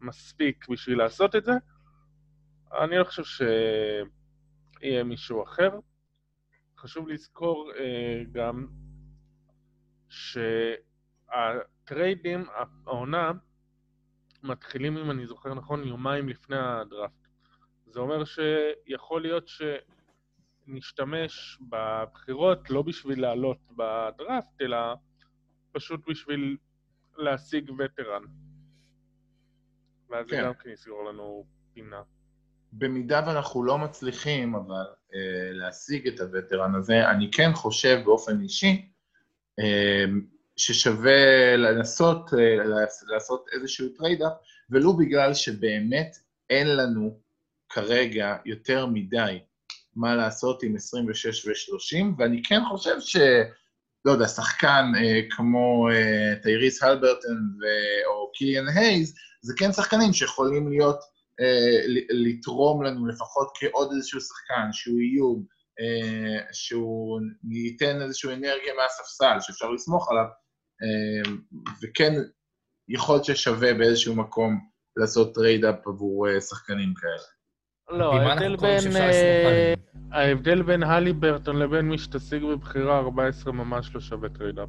[0.00, 1.52] מספיק בשביל לעשות את זה.
[2.72, 5.70] אני לא חושב שיהיה מישהו אחר.
[6.78, 8.66] חשוב לזכור אה, גם
[11.28, 12.44] שהטריידים,
[12.86, 13.32] העונה,
[14.42, 17.28] מתחילים, אם אני זוכר נכון, יומיים לפני הדראפט.
[17.86, 19.50] זה אומר שיכול להיות
[20.66, 24.78] שנשתמש בבחירות לא בשביל לעלות בדראפט, אלא
[25.72, 26.56] פשוט בשביל
[27.16, 28.22] להשיג וטרן.
[30.10, 30.42] ואז זה כן.
[30.44, 31.44] גם כן יסגור לנו
[31.74, 32.02] פינה.
[32.72, 35.18] במידה ואנחנו לא מצליחים, אבל אה,
[35.52, 38.88] להשיג את הווטרן הזה, אני כן חושב באופן אישי
[39.58, 40.04] אה,
[40.56, 44.32] ששווה לנסות אה, לעש- לעשות איזשהו trade-up,
[44.70, 46.16] ולו בגלל שבאמת
[46.50, 47.18] אין לנו
[47.68, 49.38] כרגע יותר מדי
[49.96, 53.16] מה לעשות עם 26 ו-30, ואני כן חושב ש...
[54.04, 60.12] לא יודע, שחקן אה, כמו אה, טייריס הליברטון ו- או קיליאן הייז, זה כן שחקנים
[60.12, 61.00] שיכולים להיות
[61.40, 65.44] אה, לתרום לנו לפחות כעוד איזשהו שחקן, שהוא איום,
[65.80, 70.24] אה, שהוא ייתן איזושהי אנרגיה מהספסל, שאפשר לסמוך עליו,
[70.82, 71.32] אה,
[71.82, 72.12] וכן
[72.88, 74.60] יכול להיות ששווה באיזשהו מקום
[74.96, 77.39] לעשות trade-up עבור אה, שחקנים כאלה.
[77.90, 78.96] לא, ההבדל בין...
[78.96, 79.74] אה?
[80.12, 84.68] ההבדל בין הליברטון לבין מי שתשיג בבחירה 14 ממש לא שווה trade-up.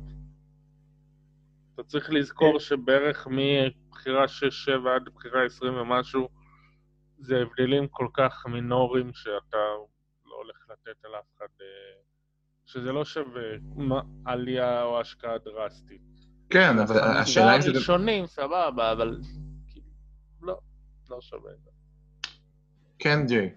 [1.76, 6.30] אתה צריך לזכור שבערך מבחירה 6-7 עד בחירה 20 ומשהו,
[7.20, 9.58] זה הבדלים כל כך מינוריים שאתה
[10.26, 12.02] לא הולך לתת על אף אחד, אה,
[12.66, 16.02] שזה לא שווה עלייה או השקעה דרסטית.
[16.50, 17.70] כן, אבל השאלה אם זה...
[17.70, 19.20] הראשונים, סבבה, אבל
[19.68, 19.88] כאילו,
[20.42, 20.60] לא,
[21.10, 21.71] לא שווה את זה.
[23.04, 23.50] כן, ג'יי.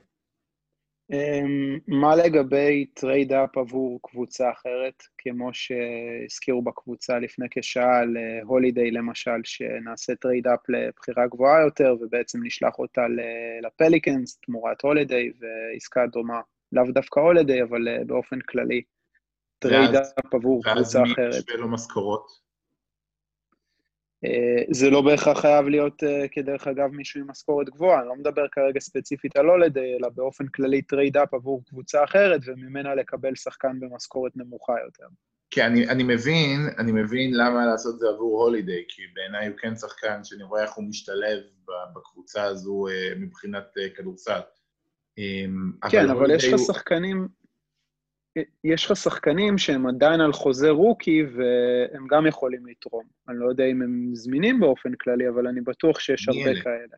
[1.13, 10.15] אמ, מה לגבי trade-up עבור קבוצה אחרת, כמו שהזכירו בקבוצה לפני כשעה להולידיי למשל, שנעשה
[10.15, 16.41] trade-up לבחירה גבוהה יותר, ובעצם נשלח אותה ל- לפליקנס תמורת הולידיי, ועסקה דומה,
[16.73, 18.83] לאו דווקא הולידיי, אבל אה, באופן כללי,
[19.59, 21.35] trade-up עבור ואז קבוצה מי אחרת.
[21.35, 22.44] ישווה לו משכורות?
[24.25, 28.17] אה, זה לא בהכרח חייב להיות, אה, כדרך אגב, מישהו עם משכורת גבוהה, אני לא
[28.17, 33.81] מדבר כרגע ספציפית על הולידיי, אלא באופן כללי trade-up עבור קבוצה אחרת, וממנה לקבל שחקן
[33.81, 35.07] במשכורת נמוכה יותר.
[35.51, 39.57] כי אני, אני מבין, אני מבין למה לעשות את זה עבור הולידיי, כי בעיניי הוא
[39.57, 41.39] כן שחקן שאני רואה איך הוא משתלב
[41.97, 44.41] בקבוצה הזו אה, מבחינת אה, כדורסל.
[45.19, 47.29] אמ, כן, אבל יש הולידיי לך הוא- שחקנים,
[48.65, 53.05] יש לך שחקנים שהם עדיין על חוזה rookie, והם גם יכולים לתרום.
[53.29, 56.63] אני לא יודע אם הם זמינים באופן כללי, אבל אני בטוח שיש הרבה אלה?
[56.63, 56.97] כאלה.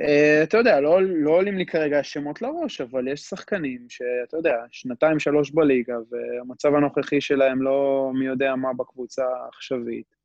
[0.00, 4.56] Uh, אתה יודע, לא, לא עולים לי כרגע השמות לראש, אבל יש שחקנים שאתה יודע,
[4.70, 10.16] שנתיים, שלוש בליגה, והמצב הנוכחי שלהם לא מי יודע מה בקבוצה העכשווית,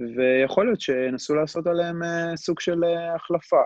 [0.00, 3.62] ויכול להיות שינסו לעשות עליהם uh, סוג של uh, החלפה.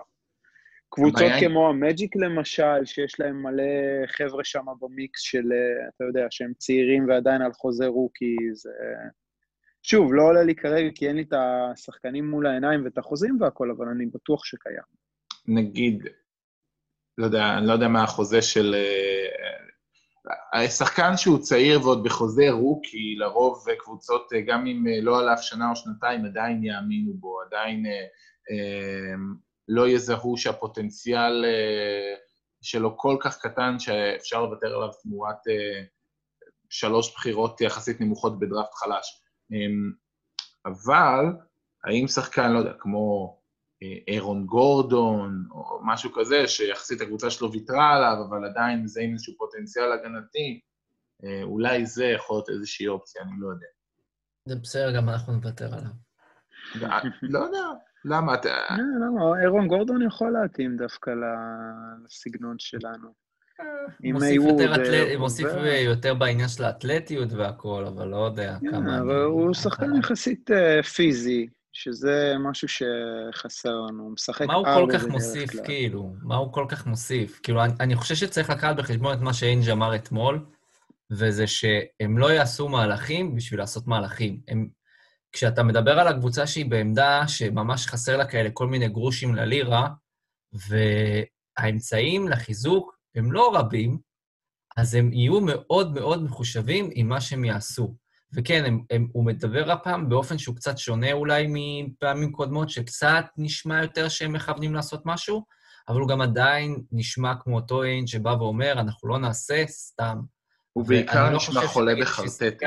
[0.95, 3.63] קבוצות כמו המג'יק למשל, שיש להם מלא
[4.07, 8.69] חבר'ה שם במיקס של, uh, אתה יודע, שהם צעירים ועדיין על חוזה רוקי, זה...
[9.83, 13.71] שוב, לא עולה לי כרגע כי אין לי את השחקנים מול העיניים ואת החוזים והכל,
[13.71, 14.83] אבל אני בטוח שקיים.
[15.47, 16.07] נגיד,
[17.17, 18.75] לא יודע, אני לא יודע מה החוזה של...
[20.53, 25.19] אה, שחקן שהוא צעיר ועוד בחוזה רוקי, לרוב אה, קבוצות, אה, גם אם אה, לא
[25.19, 27.91] עליו שנה או שנתיים, עדיין יאמינו בו, עדיין אה,
[28.51, 29.15] אה,
[29.67, 32.15] לא יזהו שהפוטנציאל אה,
[32.63, 35.83] שלו כל כך קטן שאפשר לוותר עליו תמורת אה,
[36.69, 39.21] שלוש בחירות יחסית נמוכות בדראפט חלש.
[39.53, 39.57] אה,
[40.65, 41.25] אבל
[41.83, 43.37] האם שחקן, לא יודע, כמו
[43.83, 49.33] אה, אירון גורדון, או משהו כזה, שיחסית הקבוצה שלו ויתרה עליו, אבל עדיין מזהים איזשהו
[49.37, 50.59] פוטנציאל הגנתי,
[51.43, 53.67] אולי זה יכול להיות איזושהי אופציה, אני לא יודע.
[54.45, 55.91] זה בסדר, גם אנחנו נוותר עליו.
[57.21, 57.59] לא יודע,
[58.05, 58.33] למה?
[58.33, 58.49] אתה...
[58.49, 59.41] אה, למה?
[59.41, 61.11] אירון גורדון יכול להתאים דווקא
[62.05, 63.23] לסגנון שלנו.
[64.03, 65.65] מוסיף יותר אה, מוסיף חוזר.
[65.65, 68.99] יותר בעניין של האתלטיות והכל, אבל לא יודע כן, כמה...
[69.25, 74.03] הוא שחקן יחסית אה, פיזי, שזה משהו שחסר לנו.
[74.03, 75.65] הוא משחק מה הוא כל כך מוסיף, כלל.
[75.65, 76.13] כאילו?
[76.21, 77.39] מה הוא כל כך מוסיף?
[77.43, 80.45] כאילו, אני, אני חושב שצריך לקחת בחשבון את מה שאינג' אמר אתמול,
[81.11, 84.39] וזה שהם לא יעשו מהלכים בשביל לעשות מהלכים.
[84.47, 84.67] הם,
[85.33, 89.89] כשאתה מדבר על הקבוצה שהיא בעמדה שממש חסר לה כאלה כל מיני גרושים ללירה,
[91.59, 93.97] והאמצעים לחיזוק הם לא רבים,
[94.77, 97.95] אז הם יהיו מאוד מאוד מחושבים עם מה שהם יעשו.
[98.35, 103.81] וכן, הם, הם, הוא מדבר הפעם באופן שהוא קצת שונה אולי מפעמים קודמות, שקצת נשמע
[103.81, 105.45] יותר שהם מכוונים לעשות משהו,
[105.89, 110.17] אבל הוא גם עדיין נשמע כמו אותו אין שבא ואומר, אנחנו לא נעשה סתם.
[110.73, 112.63] הוא בעיקר לא נשמע חולה בחרטט.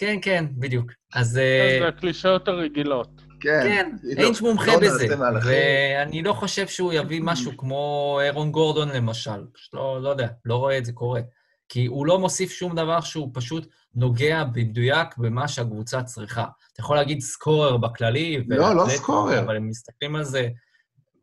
[0.00, 0.92] כן, כן, בדיוק.
[1.14, 1.30] אז...
[1.30, 3.22] זה אה, הקלישאות הרגילות.
[3.40, 3.90] כן, כן
[4.22, 5.06] לא, מומחה לא בזה,
[5.44, 9.46] ואני לא חושב שהוא יביא משהו כמו אירון גורדון למשל.
[9.52, 11.20] פשוט לא, לא יודע, לא רואה את זה קורה.
[11.68, 16.44] כי הוא לא מוסיף שום דבר שהוא פשוט נוגע במדויק במה שהקבוצה צריכה.
[16.72, 19.40] אתה יכול להגיד סקורר בכללי, לא, לא סקורר.
[19.40, 20.48] אבל הם מסתכלים על זה,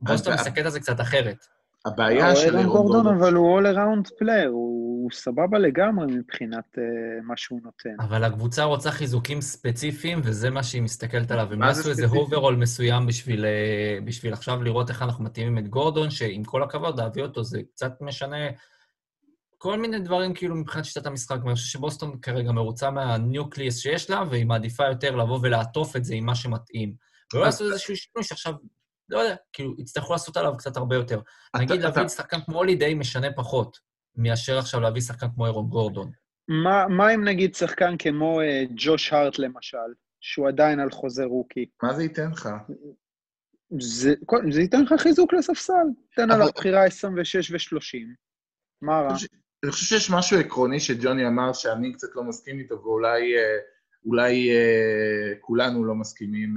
[0.02, 1.38] בוסטון מסתכלת על זה קצת אחרת.
[1.86, 4.77] הבעיה של אירון גורדון, אבל הוא all around player, הוא
[5.12, 6.82] סבבה לגמרי מבחינת uh,
[7.24, 7.96] מה שהוא נותן.
[8.00, 11.54] אבל הקבוצה רוצה חיזוקים ספציפיים, וזה מה שהיא מסתכלת עליו.
[11.54, 16.10] הם יעשו איזה הוברול מסוים בשביל, uh, בשביל עכשיו לראות איך אנחנו מתאימים את גורדון,
[16.10, 18.38] שעם כל הכבוד, להביא אותו זה קצת משנה
[19.58, 24.24] כל מיני דברים כאילו מבחינת שיטת המשחק, ואני חושב שבוסטון כרגע מרוצה מהניוקליאס שיש לה,
[24.30, 26.94] והיא מעדיפה יותר לבוא ולעטוף את זה עם מה שמתאים.
[27.34, 28.54] ולא לעשות איזשהו שינוי שעכשיו,
[29.10, 31.22] לא יודע, כאילו, יצטרכו לעשות עליו קצת הרבה יותר.
[31.56, 33.80] נגיד להביא שחקן כמו הולידיי משנה פחות,
[34.18, 36.12] מאשר עכשיו להביא שחקן כמו אירון גורדון.
[36.48, 39.78] מה, מה אם נגיד שחקן כמו אה, ג'וש הארט למשל,
[40.22, 41.66] שהוא עדיין על חוזה רוקי?
[41.84, 42.50] מה זה ייתן לך?
[43.80, 44.14] זה,
[44.52, 45.74] זה ייתן לך חיזוק לספסל.
[46.16, 47.98] תן עליו בחירה 26 ו-30.
[48.82, 49.16] מה רע?
[49.64, 53.58] אני חושב שיש משהו עקרוני שג'וני אמר שאני קצת לא מסכים איתו, ואולי אה,
[54.06, 56.56] אולי, אה, כולנו לא מסכימים,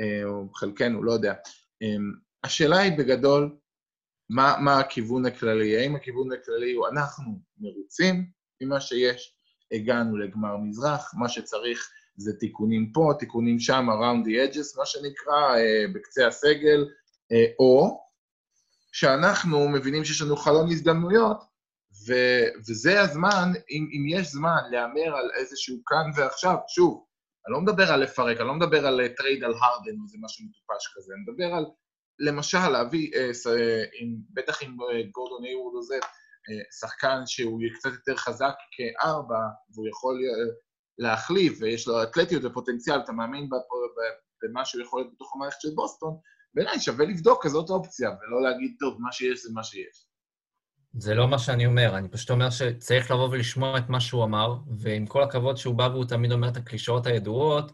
[0.00, 1.34] אה, או חלקנו, לא יודע.
[1.82, 2.12] אמ,
[2.44, 3.56] השאלה היא בגדול,
[4.30, 5.76] מה, מה הכיוון הכללי?
[5.76, 9.34] האם הכיוון הכללי הוא אנחנו מרוצים ממה שיש,
[9.72, 15.54] הגענו לגמר מזרח, מה שצריך זה תיקונים פה, תיקונים שם, around the edges, מה שנקרא,
[15.94, 16.88] בקצה הסגל,
[17.58, 18.00] או
[18.92, 21.38] שאנחנו מבינים שיש לנו חלון הזדמנויות,
[22.06, 27.04] ו- וזה הזמן, אם, אם יש זמן להמר על איזשהו כאן ועכשיו, שוב,
[27.46, 30.44] אני לא מדבר על לפרק, אני לא מדבר על trade על הרדן או איזה משהו
[30.44, 31.64] מטופש כזה, אני מדבר על,
[32.18, 35.42] למשל, להביא, אה, אה, עם, בטח עם אה, גורדון
[35.82, 39.38] זה, אה, שחקן שהוא קצת יותר חזק כארבע,
[39.74, 40.20] והוא יכול
[40.98, 43.48] להחליף, ויש לו אתלטיות ופוטנציאל, אתה מאמין
[44.42, 46.16] במה שהוא יכול להיות בתוך המערכת של בוסטון,
[46.54, 50.08] בעיניי שווה לבדוק כזאת אופציה, ולא להגיד, טוב, מה שיש זה מה שיש.
[50.92, 54.54] זה לא מה שאני אומר, אני פשוט אומר שצריך לבוא ולשמוע את מה שהוא אמר,
[54.80, 57.72] ועם כל הכבוד שהוא בא והוא תמיד אומר את הקלישאות הידועות,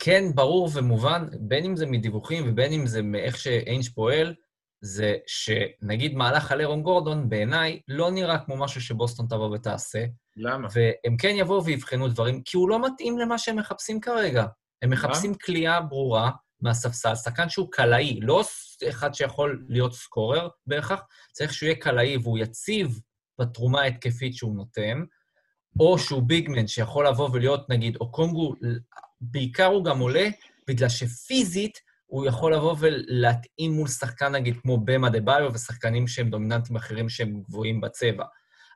[0.00, 4.34] כן, ברור ומובן, בין אם זה מדיווחים ובין אם זה מאיך שאיינג' פועל,
[4.82, 10.04] זה שנגיד מהלך על אירון גורדון, בעיניי, לא נראה כמו משהו שבוסטון תבוא ותעשה.
[10.36, 10.68] למה?
[10.72, 14.46] והם כן יבואו ויבחנו דברים, כי הוא לא מתאים למה שהם מחפשים כרגע.
[14.82, 18.44] הם מחפשים כליאה ברורה, מהספסל, שחקן שהוא קלעי, לא
[18.88, 21.00] אחד שיכול להיות סקורר בהכרח,
[21.32, 23.00] צריך שהוא יהיה קלעי והוא יציב
[23.40, 25.04] בתרומה ההתקפית שהוא נותן,
[25.80, 28.54] או שהוא ביגמן שיכול לבוא ולהיות, נגיד, או קונגו,
[29.20, 30.28] בעיקר הוא גם עולה
[30.68, 36.30] בגלל שפיזית הוא יכול לבוא ולהתאים מול שחקן, נגיד, כמו במה דה ביו ושחקנים שהם
[36.30, 38.24] דומיננטים אחרים שהם גבוהים בצבע.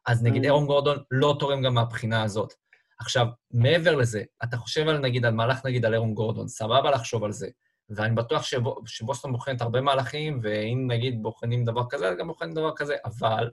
[0.07, 0.45] אז נגיד mm.
[0.45, 2.53] אירון גורדון לא תורם גם מהבחינה הזאת.
[3.01, 7.25] עכשיו, מעבר לזה, אתה חושב על, נגיד, על מהלך, נגיד, על אירון גורדון, סבבה לחשוב
[7.25, 7.49] על זה.
[7.91, 12.55] ואני בטוח שבו, שבוסטון בוחנת הרבה מהלכים, ואם נגיד בוחנים דבר כזה, אז גם בוחנים
[12.55, 13.51] דבר כזה, אבל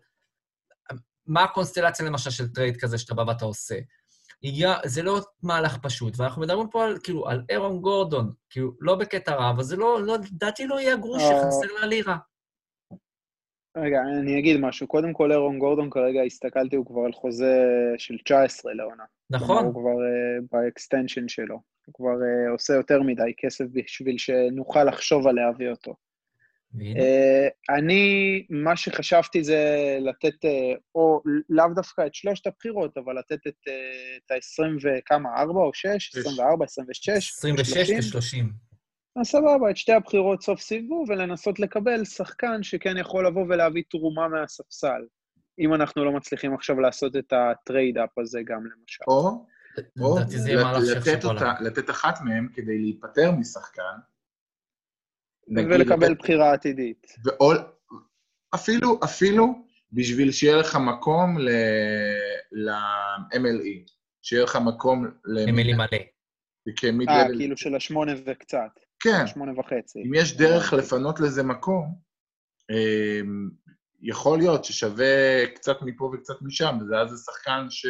[1.25, 3.75] מה הקונסטלציה למשל של trade כזה שאתה בא ואתה עושה?
[4.85, 9.35] זה לא מהלך פשוט, ואנחנו מדברים פה על, כאילו, על ארון גורדון, כאילו, לא בקטע
[9.35, 11.27] רע, אבל זה לא, לא, לדעתי לא יהיה גרוש אה.
[11.27, 12.17] שחסר לה לירה.
[13.77, 14.87] רגע, אני אגיד משהו.
[14.87, 17.55] קודם כל, ארון גורדון כרגע, הסתכלתי, הוא כבר על חוזה
[17.97, 19.03] של 19 לעונה.
[19.29, 19.65] נכון.
[19.65, 21.59] הוא כבר uh, ב extension שלו.
[21.85, 25.95] הוא כבר uh, עושה יותר מדי כסף בשביל שנוכל לחשוב על להביא אותו.
[26.75, 33.47] Uh, אני, מה שחשבתי זה לתת, uh, או לאו דווקא את שלושת הבחירות, אבל לתת
[33.47, 33.71] את, uh,
[34.25, 36.15] את ה-20 וכמה, 4 או 6?
[36.15, 37.09] 24, 26?
[37.09, 38.45] 26 ו-30.
[39.21, 44.27] אז סבבה, את שתי הבחירות סוף סיבוב, ולנסות לקבל שחקן שכן יכול לבוא ולהביא תרומה
[44.27, 45.01] מהספסל.
[45.59, 49.03] אם אנחנו לא מצליחים עכשיו לעשות את ה trade-up הזה גם, למשל.
[49.07, 49.45] או
[50.01, 50.19] או
[50.95, 53.97] לתת, אותה, לתת אחת מהם כדי להיפטר משחקן.
[55.55, 57.07] ולקבל בחירה עתידית.
[57.25, 57.51] ואו,
[58.55, 61.37] אפילו, אפילו בשביל שיהיה לך מקום
[62.51, 65.45] ל-MLE, שיהיה לך מקום ל...
[65.49, 65.97] MLE מלא.
[67.09, 68.79] אה, כאילו של השמונה וקצת.
[68.99, 69.27] כן.
[69.27, 69.99] שמונה וחצי.
[69.99, 71.95] אם יש דרך לפנות לזה מקום,
[72.71, 73.49] אמ,
[74.01, 77.85] יכול להיות ששווה קצת מפה וקצת משם, וזה אז זה שחקן ש...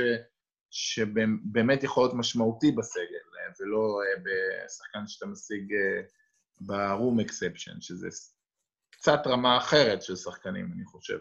[0.74, 3.26] שבאמת יכול להיות משמעותי בסגל,
[3.60, 5.74] ולא בשחקן שאתה משיג
[6.66, 8.08] ברום אקספשן, שזה
[8.90, 11.18] קצת רמה אחרת של שחקנים, אני חושב.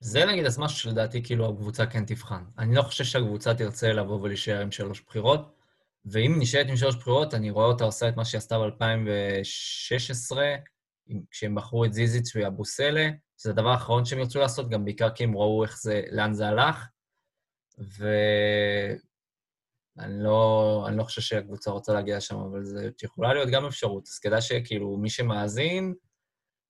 [0.00, 2.44] זה נגיד אז משהו שלדעתי כאילו הקבוצה כן תבחן.
[2.58, 5.56] אני לא חושב שהקבוצה תרצה לבוא ולהישאר עם שלוש בחירות,
[6.04, 10.36] ואם נשארת עם שלוש בחירות, אני רואה אותה עושה את מה שהיא עשתה ב-2016,
[11.30, 15.36] כשהם בחרו את זיזיץ' ואבוסלה, שזה הדבר האחרון שהם ירצו לעשות, גם בעיקר כי הם
[15.36, 16.86] ראו איך זה, לאן זה הלך,
[19.96, 24.08] ואני לא, לא חושב שהקבוצה רוצה להגיע לשם, אבל זו יכולה להיות גם אפשרות.
[24.08, 25.94] אז כדאי שכאילו מי שמאזין,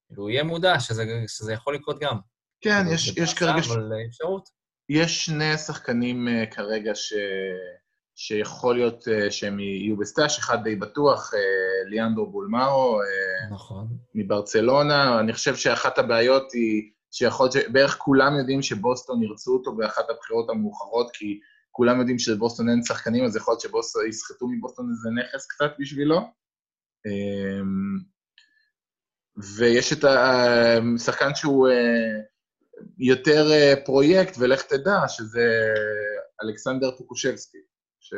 [0.06, 2.16] כאילו יהיה מודע שזה, שזה יכול לקרות גם.
[2.60, 3.52] כן, יש, יש כרגע...
[3.52, 4.48] אבל אפשרות.
[4.88, 7.12] יש שני שחקנים uh, כרגע ש...
[8.18, 11.36] שיכול להיות uh, שהם יהיו בסטאש, אחד די בטוח, uh,
[11.88, 13.88] ליאנדרו בולמאו, uh, נכון.
[14.14, 15.20] מברצלונה.
[15.20, 20.50] אני חושב שאחת הבעיות היא שיכול להיות שבערך כולם יודעים שבוסטון ירצו אותו באחת הבחירות
[20.50, 21.40] המאוחרות, כי
[21.76, 26.18] כולם יודעים שבוסטון אין שחקנים, אז יכול להיות שבוסטון יסחטו מבוסטון איזה נכס קצת בשבילו.
[27.08, 28.04] Um,
[29.56, 31.68] ויש את השחקן שהוא...
[31.68, 31.72] Uh,
[32.98, 35.48] יותר uh, פרויקט, ולך תדע, שזה
[36.42, 37.58] אלכסנדר פוקושבסקי,
[38.00, 38.14] ש...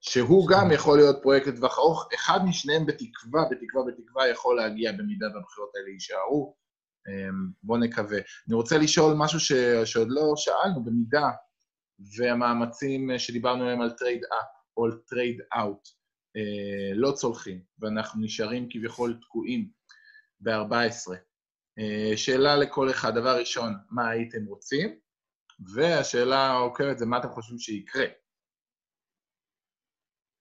[0.00, 2.08] שהוא גם יכול להיות פרויקט לטווח ארוך.
[2.14, 6.56] אחד משניהם בתקווה, בתקווה, בתקווה יכול להגיע במידה והבחירות האלה יישארו.
[7.08, 8.18] Um, בואו נקווה.
[8.48, 9.52] אני רוצה לשאול משהו ש...
[9.84, 11.30] שעוד לא שאלנו, במידה
[12.18, 18.68] והמאמצים שדיברנו עליהם על trade up או על trade out uh, לא צולחים, ואנחנו נשארים
[18.70, 19.70] כביכול תקועים
[20.40, 21.14] ב-14.
[21.78, 24.98] אה, שאלה לכל אחד, דבר ראשון, מה הייתם רוצים?
[25.74, 28.04] והשאלה העוקבת זה מה אתם חושבים שיקרה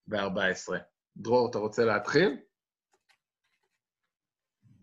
[0.08, 0.74] ב-14.
[1.18, 2.38] דרור, אתה רוצה להתחיל?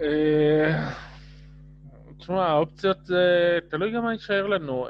[0.00, 0.90] אה,
[2.18, 2.98] תשמע, האופציות
[3.70, 4.88] תלוי גם מה יישאר לנו.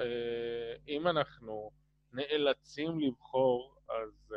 [0.90, 1.70] אה, אם אנחנו
[2.12, 4.34] נאלצים לבחור, אז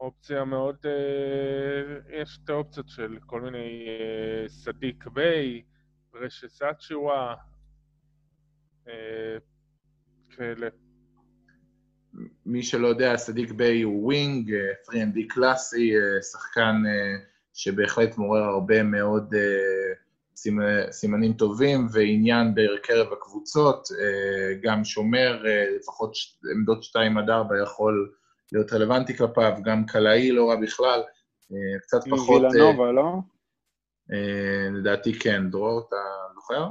[0.00, 0.76] אופציה מאוד...
[0.86, 5.62] אה, יש את האופציות של כל מיני אה, סדיק ביי,
[6.14, 7.34] פרשס אצ'ואה,
[8.88, 9.36] אה,
[10.30, 10.68] כאלה.
[12.46, 14.54] מי שלא יודע, סדיק ביי הוא wing,
[14.90, 15.92] 3 and D קלאסי,
[16.32, 16.74] שחקן
[17.54, 19.34] שבהחלט מעורר הרבה מאוד
[20.90, 23.88] סימנים טובים ועניין בקרב הקבוצות,
[24.62, 25.42] גם שומר,
[25.80, 26.12] לפחות
[26.54, 28.12] עמדות 2 עד 4 יכול
[28.52, 31.00] להיות רלוונטי כלפיו, גם קלעי לא רע בכלל,
[31.52, 32.42] אה, קצת פחות...
[32.42, 33.12] מווילנובה, לא?
[34.12, 35.50] אה, לדעתי כן.
[35.50, 35.96] דרור, אתה
[36.34, 36.68] זוכר?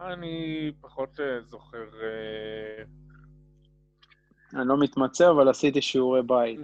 [0.00, 1.84] אני פחות אה, זוכר...
[4.54, 6.60] אני לא מתמצא, אבל עשיתי שיעורי בית.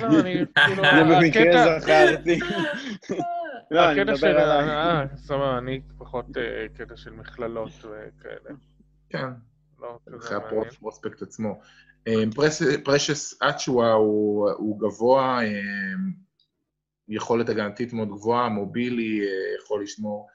[0.00, 0.82] לא, אני כאילו...
[0.96, 2.38] זה במקרה זכרתי.
[3.70, 4.70] לא, אני מדבר עליי.
[4.70, 6.26] אה, סבבה, אני פחות
[6.74, 8.56] קטע של מכללות וכאלה.
[9.08, 9.28] כן.
[9.80, 11.60] לא, אחרי הפרוספקט עצמו.
[12.84, 15.40] פרשס אצ'ווה הוא, גבוה,
[17.08, 19.20] יכולת הגנתית מאוד גבוהה, מובילי,
[19.58, 20.28] יכול לשמור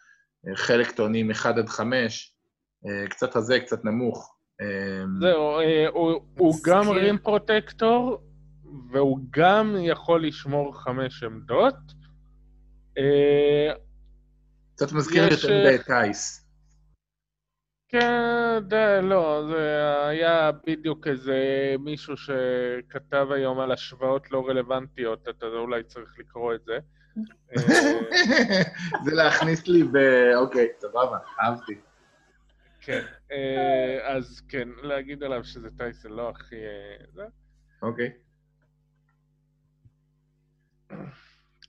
[0.56, 2.36] חלק טוענים 1 עד 5,
[3.10, 4.36] קצת רזה, קצת נמוך.
[5.20, 5.60] זהו,
[5.94, 8.22] הוא, הוא גם רים פרוטקטור,
[8.92, 11.99] והוא גם יכול לשמור חמש עמדות.
[14.76, 16.46] קצת מזכיר לי יותר מדי טייס.
[17.88, 21.38] כן, די, לא, זה היה בדיוק איזה
[21.80, 26.80] מישהו שכתב היום על השוואות לא רלוונטיות, אתה אולי צריך לקרוא את זה.
[29.04, 29.98] זה להכניס לי ב...
[30.36, 31.80] אוקיי, סבבה, אהבתי.
[32.82, 36.56] כן, אה, אז כן, להגיד עליו שזה טייס לא הכי...
[36.56, 37.26] אה,
[37.82, 38.12] אוקיי.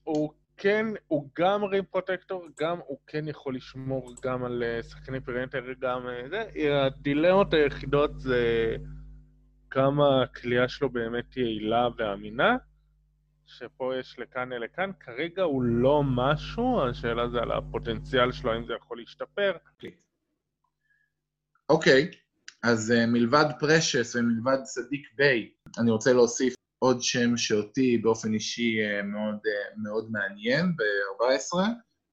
[0.04, 5.20] הוא כן, הוא גם rim protector, גם הוא כן יכול לשמור גם על uh, שחקני
[5.20, 6.44] perimeter, גם uh, זה.
[6.86, 8.76] הדילמות היחידות זה
[9.70, 12.56] כמה הכלייה שלו באמת יעילה ואמינה,
[13.46, 14.90] שפה יש לכאן לכאן.
[15.00, 19.52] כרגע הוא לא משהו, השאלה זה על הפוטנציאל שלו, האם זה יכול להשתפר.
[21.68, 22.16] אוקיי, okay.
[22.62, 28.76] אז uh, מלבד פרשס ומלבד סדיק ביי, אני רוצה להוסיף עוד שם שאותי באופן אישי
[28.80, 31.58] אה, מאוד, אה, מאוד מעניין ב-14,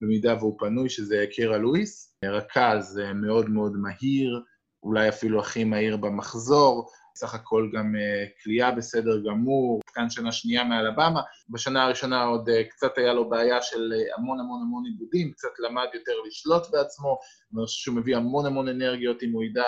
[0.02, 4.44] במידה והוא פנוי, שזה קירה לואיס, רכז אה, מאוד מאוד מהיר,
[4.84, 6.90] אולי אפילו הכי מהיר במחזור,
[7.20, 7.96] סך הכל גם
[8.44, 11.22] כליאה בסדר גמור, כאן שנה שנייה מאלבמה.
[11.50, 16.12] בשנה הראשונה עוד קצת היה לו בעיה של המון המון המון עיבודים, קצת למד יותר
[16.28, 17.18] לשלוט בעצמו,
[17.54, 19.66] אני חושב שהוא מביא המון המון אנרגיות אם הוא ידע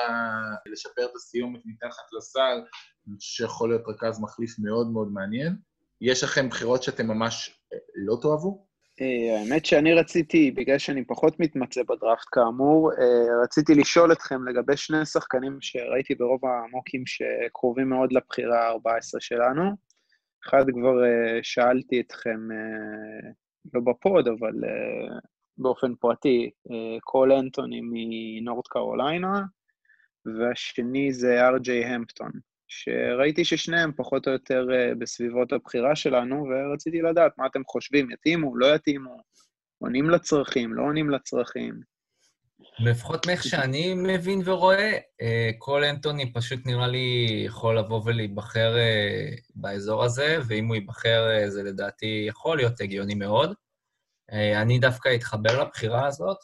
[0.72, 2.58] לשפר את הסיומת מתחת לסל,
[3.08, 5.56] אני חושב שיכול להיות רכז מחליף מאוד מאוד מעניין.
[6.02, 7.62] יש לכם בחירות שאתם ממש
[7.96, 8.69] לא תאהבו?
[9.02, 14.78] אה, האמת שאני רציתי, בגלל שאני פחות מתמצא בדראפט כאמור, אה, רציתי לשאול אתכם לגבי
[14.78, 19.64] שני שחקנים שראיתי ברוב המוקים שקרובים מאוד לבחירה ה-14 שלנו.
[20.48, 22.40] אחד כבר אה, שאלתי אתכם,
[23.74, 24.54] לא בפוד, אבל
[25.58, 26.50] באופן פרטי,
[27.02, 29.42] קול אנטוני מנורד קרוליינה,
[30.26, 32.32] והשני זה אר.ג'יי המפטון.
[32.70, 38.58] שראיתי ששניהם פחות או יותר אה, בסביבות הבחירה שלנו, ורציתי לדעת מה אתם חושבים, יתאימו,
[38.58, 39.18] לא יתאימו,
[39.78, 41.82] עונים לצרכים, לא עונים לצרכים.
[42.80, 49.30] לפחות מאיך שאני מבין ורואה, אה, כל אנטוני פשוט נראה לי יכול לבוא ולהיבחר אה,
[49.56, 53.54] באזור הזה, ואם הוא ייבחר זה לדעתי יכול להיות הגיוני מאוד.
[54.56, 56.38] אני דווקא אתחבר לבחירה הזאת.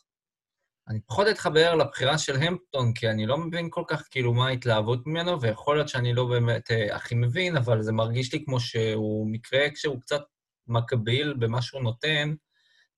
[0.88, 5.08] אני פחות אתחבר לבחירה של המפטון, כי אני לא מבין כל כך כאילו מה ההתלהבות
[5.08, 9.28] ממנו, ויכול להיות שאני לא באמת אה, הכי מבין, אבל זה מרגיש לי כמו שהוא
[9.32, 10.22] מקרה כשהוא קצת
[10.68, 12.34] מקביל במה שהוא נותן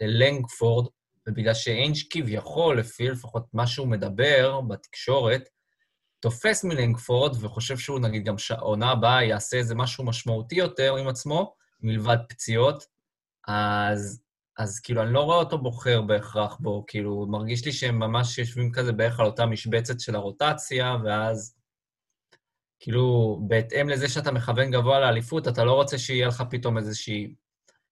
[0.01, 0.88] ללנגפורד,
[1.27, 5.49] ובגלל שאיינג' כביכול, לפי לפחות מה שהוא מדבר בתקשורת,
[6.19, 11.55] תופס מלנגפורד וחושב שהוא נגיד גם שהעונה הבאה יעשה איזה משהו משמעותי יותר עם עצמו,
[11.81, 12.83] מלבד פציעות,
[13.47, 14.21] אז
[14.57, 18.71] אז כאילו, אני לא רואה אותו בוחר בהכרח בו, כאילו, מרגיש לי שהם ממש יושבים
[18.71, 21.55] כזה בערך על אותה משבצת של הרוטציה, ואז
[22.79, 27.35] כאילו, בהתאם לזה שאתה מכוון גבוה לאליפות, אתה לא רוצה שיהיה לך פתאום איזושהי,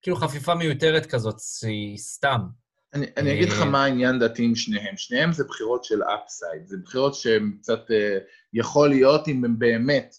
[0.01, 2.39] כאילו, חפיפה מיותרת כזאת, שהיא סתם.
[2.93, 4.97] אני, אני אגיד לך אה, מה העניין דעתי עם שניהם.
[4.97, 10.15] שניהם זה בחירות של אפסייד, זה בחירות שהן קצת, uh, יכול להיות אם הם באמת...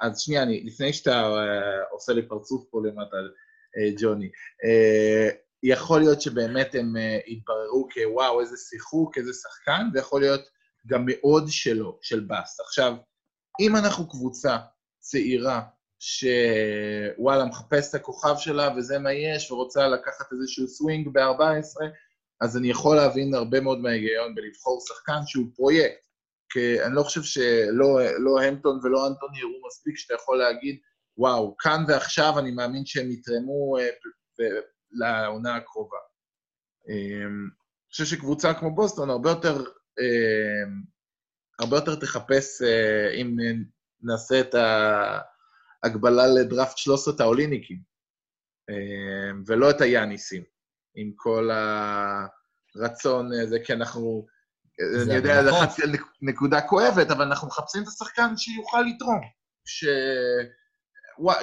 [0.00, 6.00] אז שנייה, אני, לפני שאתה uh, עושה לי פרצוף פה למטה, uh, ג'וני, uh, יכול
[6.00, 6.94] להיות שבאמת הם
[7.26, 10.42] יתבררו כוואו, איזה שיחוק, איזה שחקן, ויכול להיות
[10.86, 12.60] גם מאוד שלו, של bust.
[12.60, 12.94] עכשיו,
[13.60, 14.56] אם אנחנו קבוצה
[14.98, 15.62] צעירה,
[15.98, 21.84] שוואלה, מחפש את הכוכב שלה וזה מה יש, ורוצה לקחת איזשהו סווינג ב-14,
[22.40, 26.08] אז אני יכול להבין הרבה מאוד מההיגיון בלבחור שחקן שהוא פרויקט.
[26.52, 30.78] כי אני לא חושב שלא לא המפטון ולא אנטוני יראו מספיק שאתה יכול להגיד,
[31.18, 33.88] וואו, כאן ועכשיו אני מאמין שהם יתרמו אה,
[34.92, 35.98] לעונה הקרובה.
[36.88, 39.64] אמ, אני חושב שקבוצה כמו בוסטון הרבה יותר,
[40.00, 40.82] אמ,
[41.58, 43.36] הרבה יותר תחפש, אה, אם
[44.02, 44.54] נעשה את
[45.84, 47.80] ההגבלה לדראפט 13 האוליניקים,
[48.70, 50.42] אמ, ולא את היאניסים,
[50.94, 51.50] עם כל
[52.76, 54.26] הרצון הזה, כי אנחנו,
[55.06, 55.82] אני יודע, חצי
[56.22, 59.20] נקודה כואבת, אבל אנחנו מחפשים את השחקן שיוכל לתרום.
[59.64, 59.84] ש...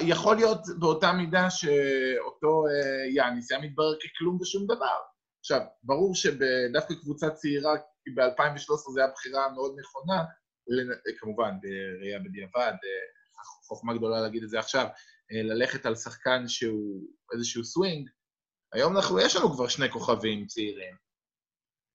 [0.00, 4.98] יכול להיות באותה מידה שאותו אה, יאניס היה מתברר ככלום ושום דבר.
[5.40, 7.74] עכשיו, ברור שדווקא קבוצה צעירה,
[8.16, 10.24] ב-2013 זו הייתה בחירה מאוד נכונה,
[11.18, 14.86] כמובן, בראייה בדיעבד, אה, חוכמה גדולה להגיד את זה עכשיו,
[15.32, 18.10] אה, ללכת על שחקן שהוא איזשהו סווינג.
[18.72, 20.96] היום אנחנו, יש לנו כבר שני כוכבים צעירים.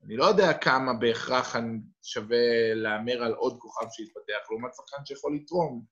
[0.06, 1.56] אני לא יודע כמה בהכרח
[2.02, 5.86] שווה להמר על עוד כוכב שיתפתח, לעומת שחקן שיכול לתרום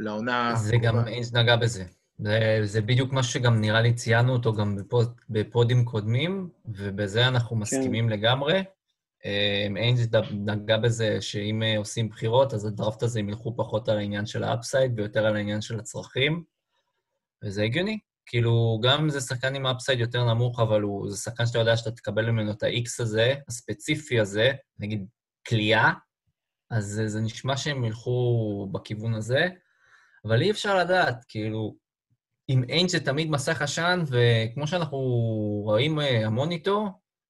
[0.00, 0.54] לעונה...
[0.56, 1.84] זה גם, איינג' נגע בזה.
[2.18, 6.48] זה, זה בדיוק מה שגם נראה לי ציינו אותו גם ב pod, ב podים קודמים,
[6.66, 7.62] ובזה אנחנו כן.
[7.62, 8.12] מסכימים כן.
[8.12, 8.62] לגמרי.
[9.24, 13.98] אמ, איינג' נגע בזה שאם אה, עושים בחירות, אז הדראפט הזה הם ילכו פחות על
[13.98, 16.44] העניין של ה upside ויותר על העניין של הצרכים,
[17.44, 17.98] וזה הגיוני.
[18.26, 21.76] כאילו, גם אם זה שחקן עם upside יותר נמוך, אבל הוא, זה שחקן שאתה יודע
[21.76, 25.06] שאתה תקבל ממנו את ה-X הזה, הספציפי הזה, נגיד
[25.48, 25.92] קליעה,
[26.70, 29.48] אז זה נשמע שהם ילכו בכיוון הזה.
[30.24, 31.76] אבל אי אפשר לדעת, כאילו,
[32.48, 34.98] אם אין זה תמיד מסך עשן, וכמו שאנחנו
[35.64, 36.86] רואים אה, המון איתו,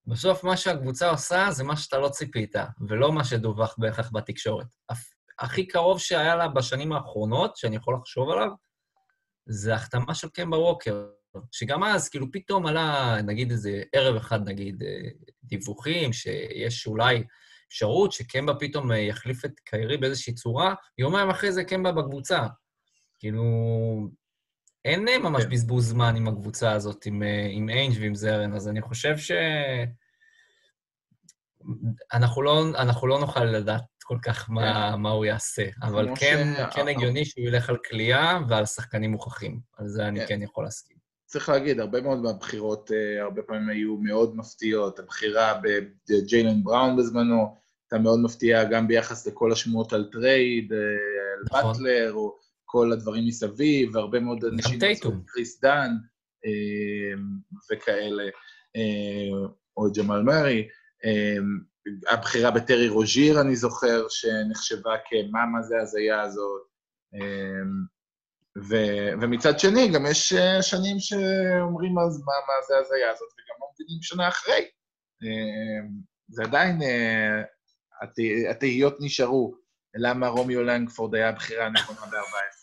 [0.06, 2.54] בסוף מה שהקבוצה עושה זה מה שאתה לא ציפית,
[2.88, 4.66] ולא מה שדווח בהכרח בתקשורת.
[5.38, 8.48] הכי קרוב שהיה לה בשנים האחרונות, שאני יכול לחשוב עליו,
[9.46, 11.06] זה החתמה של קמבה ווקר,
[11.52, 15.08] שגם אז, כאילו, פתאום עלה, נגיד איזה ערב אחד, נגיד, אה,
[15.44, 17.24] דיווחים, שיש אולי
[17.68, 22.46] אפשרות שקמבה פתאום אה, יחליף את קיירי באיזושהי צורה, יומיים אחרי זה קמבה בקבוצה.
[23.20, 23.44] כאילו,
[24.84, 25.50] אין ממש כן.
[25.50, 29.32] בזבוז זמן עם הקבוצה הזאת, עם, אה, עם איינג' ועם זרן, אז אני חושב ש...
[32.12, 35.00] אנחנו לא, אנחנו לא נוכל לדעת כל כך מה, כן.
[35.00, 36.74] מה הוא יעשה, אבל כן, ש...
[36.74, 39.60] כן הגיוני שהוא ילך על קליעה ועל שחקנים מוכחים.
[39.76, 40.96] על זה אני כן, כן יכול להסכים.
[41.26, 44.98] צריך להגיד, הרבה מאוד מהבחירות, אה, הרבה פעמים היו מאוד מפתיעות.
[44.98, 45.60] הבחירה
[46.08, 51.72] בג'יילן בראון בזמנו הייתה מאוד מפתיעה, גם ביחס לכל השמועות על trade, אה, על נכון.
[51.72, 52.36] באטלר, או
[52.72, 54.78] כל הדברים מסביב, והרבה מאוד אנשים...
[55.04, 55.20] גם.
[55.26, 55.90] קריס דן
[56.46, 57.20] אה,
[57.72, 58.22] וכאלה,
[58.76, 60.68] אה, או ג'מאל מרי.
[61.04, 61.36] אה,
[62.10, 66.62] הבחירה בטרי רוז'יר, אני זוכר, שנחשבה כמה מה זה הזיה הזאת.
[68.68, 73.56] ו- ומצד שני, גם יש אה, שנים שאומרים, אז מה, מה זה ההזיה הזאת, וגם
[73.60, 74.64] לא מבינים שנה אחרי.
[76.28, 77.42] זה עדיין, אה,
[78.02, 79.54] הת- התהיות נשארו,
[79.94, 82.59] למה רומיו לנגפורד היה הבחירה הנכונה ב-14.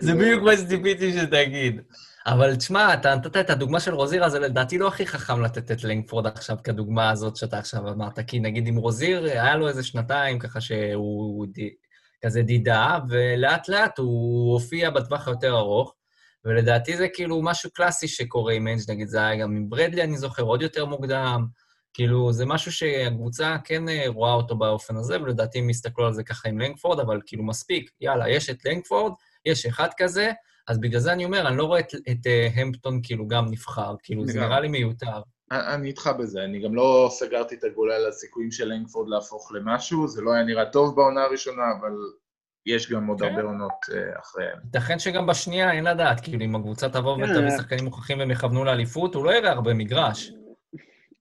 [0.00, 1.80] זה בדיוק מה שציפיתי שתגיד.
[2.26, 5.84] אבל תשמע, אתה נתת את הדוגמה של רוזירה, זה לדעתי לא הכי חכם לתת את
[5.84, 10.38] לנגפורד עכשיו כדוגמה הזאת שאתה עכשיו אמרת, כי נגיד עם רוזיר, היה לו איזה שנתיים
[10.38, 11.70] ככה שהוא די,
[12.24, 15.94] כזה דידה, ולאט לאט הוא הופיע בטווח היותר ארוך,
[16.44, 20.18] ולדעתי זה כאילו משהו קלאסי שקורה עם אנג', נגיד זה היה גם עם ברדלי, אני
[20.18, 21.46] זוכר, עוד יותר מוקדם.
[21.96, 26.24] כאילו, זה משהו שהקבוצה כן אה, רואה אותו באופן הזה, ולדעתי הם יסתכלו על זה
[26.24, 29.12] ככה עם לנגפורד, אבל כאילו מספיק, יאללה, יש את לנגפורד,
[29.44, 30.32] יש אחד כזה,
[30.68, 33.94] אז בגלל זה אני אומר, אני לא רואה את, את uh, המפטון כאילו גם נבחר,
[34.02, 34.48] כאילו, זה לגמרי.
[34.48, 35.20] נראה לי מיותר.
[35.50, 40.08] אני איתך בזה, אני גם לא סגרתי את הגולל על הסיכויים של לנגפורד להפוך למשהו,
[40.08, 41.92] זה לא היה נראה טוב בעונה הראשונה, אבל
[42.66, 43.26] יש גם עוד כן.
[43.26, 44.58] הרבה עונות אה, אחריהם.
[44.64, 47.22] ייתכן שגם בשנייה, אין לדעת, כאילו, אם הקבוצה תבוא כן.
[47.22, 50.32] ותביא שחקנים מוכחים והם יכוונו לאליפות, הוא לא יראה הרבה מגרש.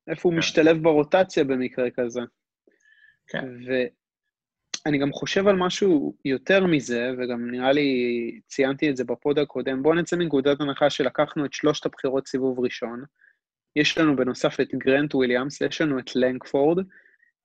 [0.07, 2.21] איפה הוא משתלב ברוטציה במקרה כזה.
[3.27, 3.45] כן.
[3.65, 9.39] ואני גם חושב על משהו יותר מזה, וגם נראה לי ציינתי את זה ב pod
[9.39, 13.03] הקודם, בואו נצא מנקודת הנחה שלקחנו את שלושת הבחירות סיבוב ראשון.
[13.75, 16.85] יש לנו בנוסף את גרנט וויליאמס, יש לנו את לנגפורד,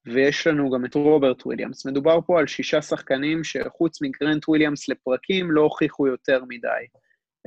[0.06, 1.86] ויש לנו גם את רוברט וויליאמס.
[1.86, 6.86] מדובר פה על שישה שחקנים שחוץ מגרנט וויליאמס לפרקים לא הוכיחו יותר מדי.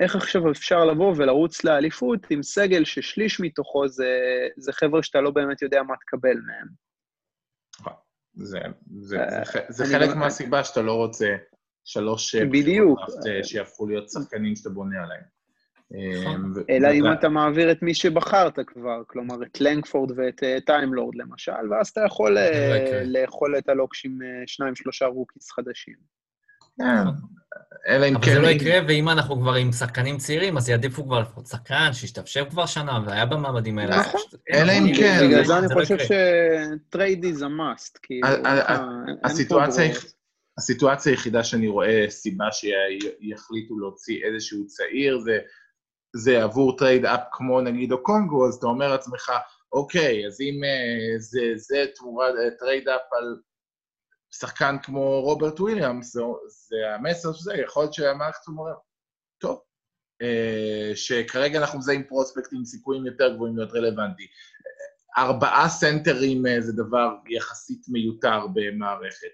[0.02, 4.20] איך עכשיו אפשר לבוא ולרוץ לאליפות עם סגל ששליש מתוכו זה,
[4.58, 6.68] זה חבר'ה שאתה לא באמת יודע מה תקבל מהם.
[8.36, 8.60] זה,
[9.00, 11.36] זה, אה, זה, זה חלק גם- מהסיבה שאתה לא רוצה
[11.86, 13.00] שלוש אה, בדיוק.
[13.28, 15.34] אה, שיהפכו להיות שחקנים שאתה בונה עליהם.
[16.22, 16.54] נכון.
[16.70, 21.90] אלא אם אתה מעביר את מי שבחרת כבר, כלומר את לנגפורד ואת טיימלורד למשל, ואז
[21.90, 22.42] אתה יכול לא.
[23.06, 25.96] לאכול את הלוקש עם אה, שניים, שלושה rookies חדשים.
[26.78, 26.84] כן,
[27.88, 28.34] אלא אם אבל כן...
[28.34, 32.44] זה לא יקרה, ואם אנחנו כבר עם שחקנים צעירים, אז יעדיפו כבר לפחות שחקן שהשתפשף
[32.50, 34.00] כבר שנה והיה במעמדים האלה.
[34.00, 34.22] נכון.
[34.54, 35.28] אלא אם כן.
[35.28, 35.98] בגלל זה אני לא חושב.
[36.00, 39.64] ש trade is a must, כאילו, ה- ה- אין פה
[40.58, 45.40] הסיטואציה, היחידה שאני רואה סיבה שיחליטו להוציא איזשהו צעיר, זה,
[46.16, 49.32] זה עבור trade up כמו נגיד אוקונגו, אז אתה אומר לעצמך,
[49.74, 53.36] אוקיי, אז אם אה, זה, זה תמורת אה, trade up על
[54.40, 58.76] שחקן כמו רוברט וויליאמס, זה, זה המסר שזה, יכול להיות שהמערכת אומרת,
[59.38, 59.60] טוב,
[60.22, 64.28] אה, שכרגע אנחנו מזהים פרוספקט עם סיכויים יותר גבוהים להיות רלוונטי.
[65.18, 69.28] ארבעה סנטרים אה, זה דבר יחסית מיותר במערכת.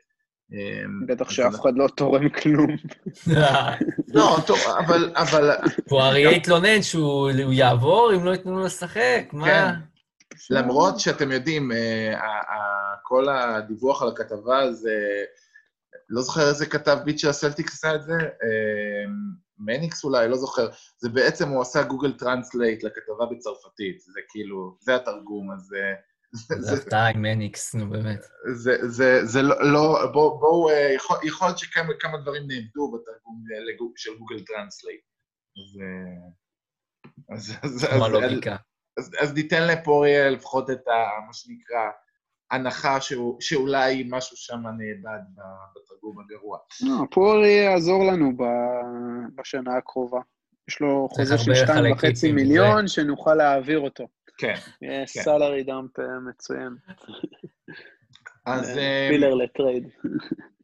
[0.54, 2.76] אה, בטח שאף אחד לא תורם כלום.
[4.16, 5.52] לא, טוב, אבל, אבל
[5.90, 9.46] פואריה התלונן שהוא הוא יעבור אם לא ייתנו לו לשחק, מה?
[9.46, 9.74] כן.
[10.50, 11.72] למרות שאתם יודעים,
[13.10, 15.24] כל הדיווח על הכתבה הזה,
[16.10, 19.06] לא זוכר איזה כתב beat של הסלטיקס עשה את זה, אה,
[19.58, 24.96] מניקס אולי, לא זוכר, זה בעצם הוא עשה Google Translate לכתבה בצרפתית, זה כאילו, זה
[24.96, 28.26] התרגום, אז זה- זה הפתעה עם מניקס, נו באמת.
[28.54, 30.94] זה, זה, זה לא, לא בואו, בוא, אה,
[31.24, 35.02] יכול, להיות שכמה כמה דברים נאבדו בתרגום אה, של Google Translate.
[35.58, 38.02] אז, אה, אז, אז, אז.
[39.00, 40.92] אז, אז ניתן לפוריה לפחות את ה,
[41.28, 41.90] מה שנקרא,
[42.52, 45.20] הנחה שהוא, שאולי משהו שם נאבד
[45.76, 46.58] בתרגום הגרוע.
[46.82, 48.32] לא, פורייה יעזור לנו
[49.36, 50.20] בשנה הקרובה.
[50.70, 54.08] יש לו חוזה של שתיים וחצי מיליון, שנוכל להעביר אותו.
[54.38, 54.54] כן.
[54.82, 55.22] יהיה כן.
[55.22, 55.92] salary dump
[56.30, 56.76] מצוין.
[58.46, 59.88] אז אה, אה, filler ל trade.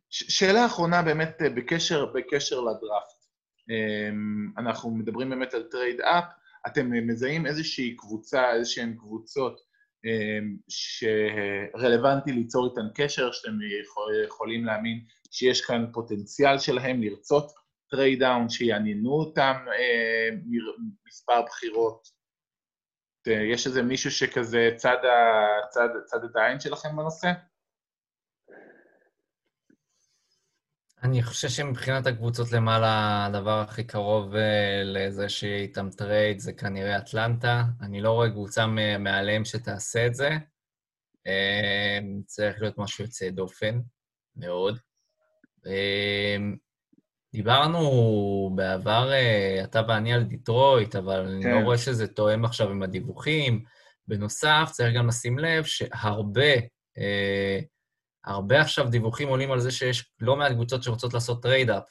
[0.09, 3.25] שאלה אחרונה באמת אה, בקשר, בקשר לדראפט.
[3.69, 6.23] אמ, אנחנו מדברים באמת על trade up,
[6.67, 9.61] אתם אה, מזהים איזושהי קבוצה, איזשהן קבוצות
[10.67, 13.51] שרלוונטי ליצור איתן קשר, שאתם
[13.83, 14.99] יכול- יכולים להאמין
[15.31, 17.51] שיש כאן פוטנציאל שלהם לרצות
[17.89, 19.53] trade down, שיעניינו אותם
[20.45, 20.75] מר-
[21.07, 22.07] מספר בחירות.
[23.27, 24.97] אה, יש איזה מישהו שכזה צד,
[25.69, 27.31] צד, צד את העין שלכם בנושא?
[31.05, 36.97] אני חושב שמבחינת הקבוצות למעלה, הדבר הכי קרוב אה, לזה שיהיה איתם trade זה כנראה
[36.97, 37.63] אטלנטה.
[37.81, 38.67] אני לא רואה קבוצה
[38.99, 40.29] מעליהם שתעשה את זה.
[41.27, 43.79] אה, צריך להיות משהו יוצא דופן,
[44.35, 44.79] מאוד.
[45.67, 46.37] אה,
[47.33, 49.11] דיברנו בעבר,
[49.63, 51.51] אתה ואני, על דיטרויט, אבל אני כן.
[51.51, 53.63] לא רואה שזה תואם עכשיו עם הדיווחים.
[54.07, 56.53] בנוסף, צריך גם לשים לב שהרבה,
[58.25, 61.83] הרבה עכשיו דיווחים עולים על זה שיש לא מעט קבוצות שרוצות לעשות trade-up.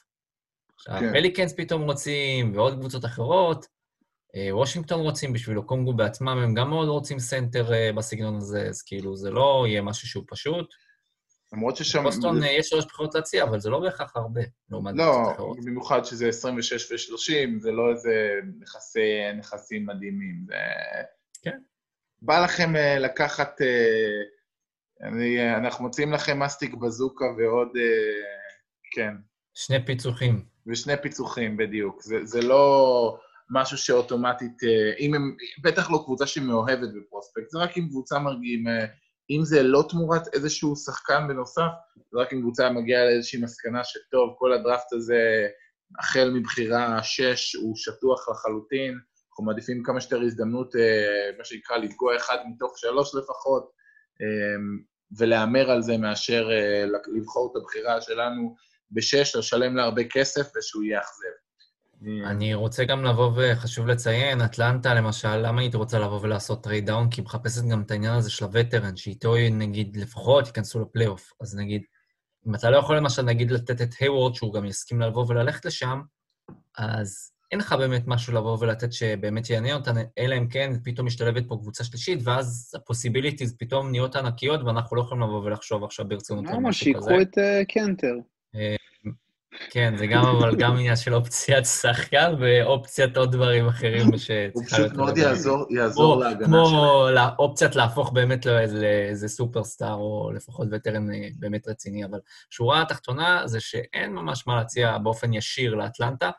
[0.75, 1.13] עכשיו, כן.
[1.13, 3.67] פליקנס פתאום רוצים, ועוד קבוצות אחרות.
[4.37, 8.83] אה, וושינגטון רוצים בשבילו, קונגו בעצמם, הם גם מאוד רוצים סנטר אה, בסגנון הזה, אז
[8.83, 10.75] כאילו, זה לא יהיה משהו שהוא פשוט.
[11.53, 12.03] למרות ששם...
[12.03, 15.59] בוסטון אה, יש שלוש בחירות להציע, אבל זה לא בהכרח הרבה, לעומת לא, אחרות.
[15.65, 20.45] במיוחד שזה 26 ו-30, זה לא איזה נכסי, נכסים מדהימים.
[20.47, 20.55] זה...
[21.43, 21.59] כן.
[22.23, 23.61] בא לכם אה, לקחת...
[25.03, 27.69] אני, אנחנו מציעים לכם מסטיק בזוקה ועוד...
[27.77, 28.23] אה,
[28.93, 29.15] כן,
[29.55, 30.45] שני פיצוחים.
[30.67, 32.03] ושני פיצוחים בדיוק.
[32.03, 33.19] זה, זה לא
[33.51, 34.63] משהו שאוטומטית...
[34.65, 35.37] אה, אם הם...
[35.63, 38.69] בטח לא קבוצה שמאוהבת בפרוספקט, זה רק אם קבוצה מרגיעים...
[38.69, 38.87] אה,
[39.31, 41.71] אם זה לא תמורת איזשהו שחקן בנוסף,
[42.13, 45.47] זה רק אם קבוצה מגיעה לאיזושהי מסקנה שטוב, כל הדראפט הזה,
[45.99, 48.99] החל מבחירה 6, הוא שטוח לחלוטין,
[49.31, 53.71] אנחנו מעדיפים כמה שיותר הזדמנות, אה, מה שנקרא, לפגוע אחד מתוך שלוש לפחות,
[55.19, 56.85] ולהמר על זה מאשר אה,
[57.17, 58.55] לבחור את הבחירה שלנו
[58.91, 61.45] בשש, לשלם לה הרבה כסף ושהוא יהיה אכזב.
[62.27, 67.11] אני רוצה גם לבוא וחשוב לציין, אטלנטה למשל, למה הייתי רוצה לבוא ולעשות trade down?
[67.11, 71.33] כי היא מחפשת גם את העניין הזה של ה veteran, שאיתו נגיד לפחות ייכנסו לפלייאוף.
[71.41, 71.83] אז נגיד,
[72.47, 76.01] אם אתה לא יכול למשל נגיד לתת את היוורד, שהוא גם יסכים לבוא וללכת לשם,
[76.79, 81.49] אז אין לך באמת משהו לבוא ולתת שבאמת יעניין אותנו, אלא אם כן פתאום משתלבת
[81.49, 86.09] פה קבוצה שלישית, ואז ה possibilities פתאום נהיות ענקיות, ואנחנו לא יכולים לבוא ולחשוב עכשיו
[86.09, 86.69] ברצינות על למה?
[86.69, 87.05] משהו כזה.
[87.09, 88.15] שיקחו את אה, קנטר.
[89.71, 94.67] כן, זה גם אבל גם עניין של אופציית שחקן ואופציית עוד דברים אחרים הוא שצריכה
[94.67, 94.93] פשוט להיות...
[94.93, 95.25] מאוד רלוונטית.
[95.25, 96.65] יעזור, יעזור כמו- להגנה שלהם.
[96.65, 102.19] כמו לאופציית להפוך באמת לאיזה לאיזה superstar, או לפחות veteran אה, באמת רציני, אבל
[102.51, 106.31] שורה התחתונה זה שאין ממש מה להציע באופן ישיר לאטלנטה,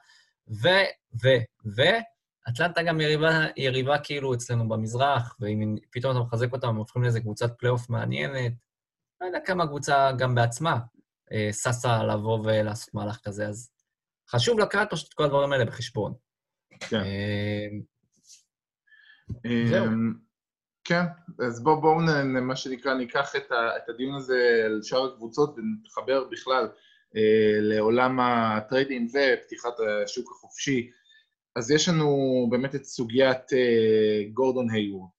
[0.50, 0.68] ו,
[1.24, 1.28] ו,
[1.76, 1.82] ו,
[2.50, 7.20] אטלנטה גם יריבה, יריבה כאילו אצלנו במזרח, ואם פתאום אתה מחזק אותם, הם הופכים לאיזה
[7.20, 8.54] קבוצת פלייאוף מעניינת,
[9.22, 10.80] לא יודע כמה הקבוצה גם בעצמה
[11.32, 13.72] אה, ששה לבוא ולעשות מהלך כזה, אז
[14.30, 16.14] חשוב לקחת פשוט את כל הדברים האלה בחשבון.
[16.80, 16.96] כן.
[16.96, 17.68] אה,
[19.70, 19.86] זהו.
[19.86, 20.14] אמ,
[20.84, 21.04] כן,
[21.46, 26.24] אז בואו, נ- מה שנקרא, ניקח את, ה, את הדיון הזה על שאר הקבוצות ונתחבר
[26.32, 26.70] בכלל אה,
[27.62, 30.92] לעולם הטריידים ופתיחת השוק החופשי.
[31.56, 35.10] אז יש לנו באמת את סוגיית אה, גורדון היוור,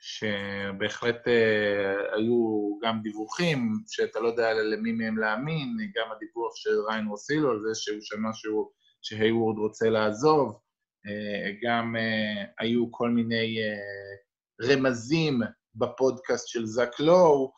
[0.00, 7.06] שבהחלט אה, היו גם דיווחים, שאתה לא יודע למי מהם להאמין, גם הדיווח של ריין
[7.06, 8.70] רוסילו על זה שהוא שמע שהוא,
[9.02, 10.60] שהיוורד רוצה לעזוב,
[11.06, 11.96] אה, גם
[12.58, 13.56] היו כל מיני
[14.62, 15.40] רמזים
[15.74, 17.52] בפודקאסט של זק לואו,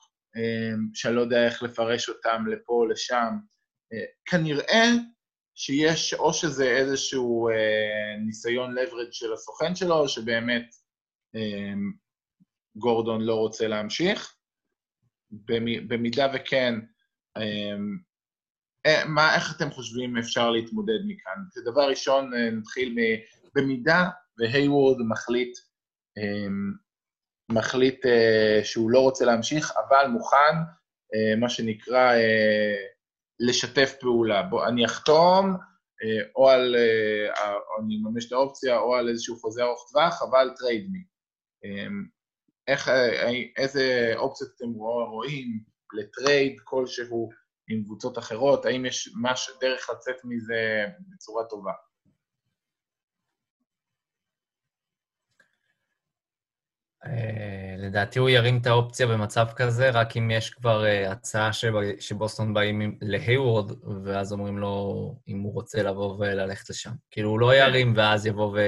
[0.94, 3.34] שאני לא יודע איך לפרש אותם לפה או לשם.
[3.94, 4.84] אה, כנראה
[5.54, 10.74] שיש או שזה איזשהו אה, ניסיון leverage של הסוכן שלו, או שבאמת
[11.36, 11.72] אה,
[12.76, 14.34] גורדון לא רוצה להמשיך.
[15.30, 16.74] במ- במידה וכן,
[17.36, 17.76] אה,
[18.86, 21.42] אה, מה, איך אתם חושבים אפשר להתמודד מכאן?
[21.54, 22.98] כדבר ראשון, אה, נתחיל מ...
[23.54, 25.58] במידה והיוורד מחליט,
[26.18, 26.46] אה,
[27.52, 28.06] מחליט
[28.64, 30.54] שהוא לא רוצה להמשיך, אבל מוכן,
[31.40, 32.12] מה שנקרא,
[33.40, 34.42] לשתף פעולה.
[34.42, 35.46] בוא, אני אחתום,
[36.04, 40.22] אה, או על, אה, או אני ממש את האופציה, או על איזשהו חוזה ארוך טווח,
[40.22, 40.98] אבל trade me.
[41.64, 41.86] אה,
[42.68, 45.48] איך, אה, איזה אופציות אתם רוא- רואים
[45.92, 47.28] לטרייד כלשהו
[47.70, 48.66] עם קבוצות אחרות?
[48.66, 51.72] האם יש מש, דרך לצאת מזה בצורה טובה?
[57.78, 62.54] לדעתי הוא ירים את האופציה במצב כזה, רק אם יש כבר אה, הצעה שב- שבוסטון
[62.54, 63.72] באים להיוורד,
[64.04, 66.90] ואז אומרים לו אם הוא רוצה לבוא וללכת לשם.
[67.10, 68.58] כאילו, הוא לא ירים ואז יבוא ו...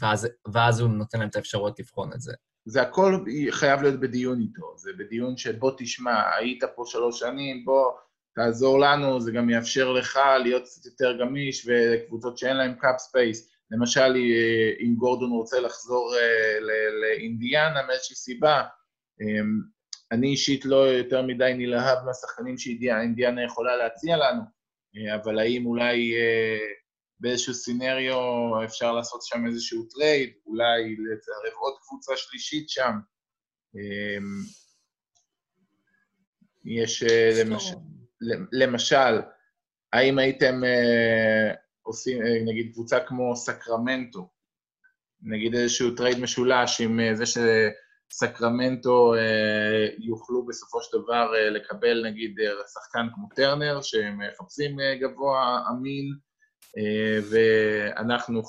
[0.00, 2.32] ואז, ואז הוא נותן להם את האפשרות לבחון את זה.
[2.66, 7.90] זה הכל חייב להיות בדיון איתו, זה בדיון שבוא תשמע, היית פה שלוש שנים, בוא
[8.34, 13.53] תעזור לנו, זה גם יאפשר לך להיות קצת יותר גמיש, וקבוצות שאין להן cap space,
[13.70, 16.58] למשל אה, אם גורדון רוצה לחזור אה,
[17.00, 18.62] לאינדיאנה מאיזושהי סיבה,
[19.20, 19.42] אה,
[20.12, 24.42] אני אישית לא יותר מדי נלהב מהשחקנים שאינדיאנה יכולה להציע לנו,
[25.14, 26.14] אבל האם אולי
[27.20, 32.92] באיזשהו scenario אפשר לעשות שם איזשהו trade, אולי לצרף עוד קבוצה שלישית שם.
[36.64, 37.72] יש אה, למש...
[38.52, 39.20] למשל,
[39.92, 40.62] האם הייתם
[41.84, 44.28] עושים, אה, נגיד, קבוצה כמו סקרמנטו,
[45.22, 52.06] נגיד איזשהו trade משולש עם אה, זה שסקרמנטו אה, יוכלו בסופו של דבר אה, לקבל,
[52.06, 56.06] נגיד, אה, שחקן כמו טרנר, שהם מחפשים אה, גבוה אמין,
[56.78, 58.42] אה, ואנחנו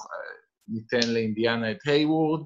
[0.68, 2.46] ניתן לאינדיאנה את היוורד,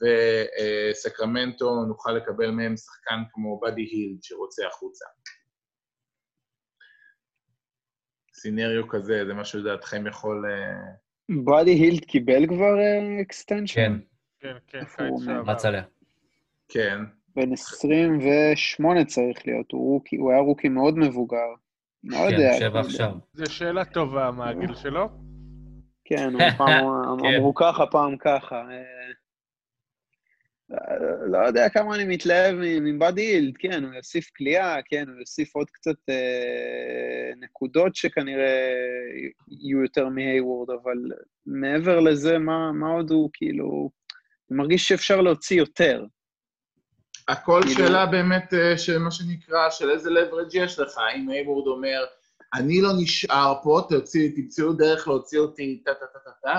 [0.00, 5.04] וסקרמנטו נוכל לקבל מהם שחקן כמו באדי הילד שרוצה החוצה.
[8.42, 10.44] scenario כזה, זה משהו לדעתכם יכול...
[10.46, 12.74] אה, באדי הילד קיבל כבר
[13.22, 13.80] extension?
[13.80, 13.92] כן,
[14.40, 15.50] כן, כן, איפה קיץ שעבר.
[15.50, 15.82] רץ עליה.
[16.68, 16.98] כן,
[17.36, 21.48] בן 28 צריך להיות, הוא, רוקי, הוא היה רוקי מאוד מבוגר.
[22.04, 22.52] לא כן, יודע.
[22.52, 22.80] יושב כאילו.
[22.80, 23.12] עכשיו.
[23.32, 25.08] זו שאלה טובה, מה הגיל שלו?
[26.04, 26.84] כן, הוא פעם
[27.22, 27.34] כן.
[27.34, 28.62] אמרו ככה, פעם ככה.
[31.26, 35.70] לא יודע כמה אני מתלהב מבאדי הילד, כן, הוא יוסיף כליאה, כן, הוא יוסיף עוד
[35.70, 38.70] קצת אה, נקודות שכנראה
[39.48, 40.96] יהיו יותר מהיוורד, אבל
[41.46, 43.90] מעבר לזה, מה, מה עוד הוא, כאילו,
[44.50, 46.04] אני מרגיש שאפשר להוציא יותר.
[47.28, 51.66] הכל כאילו- שאלה באמת, אה, של מה שנקרא, של איזה leverage יש לך, אם הייבורד
[51.66, 52.04] אומר,
[52.54, 53.80] אני לא נשאר פה,
[54.36, 56.58] תמצאו דרך להוציא אותי, טה טה טה טה טה.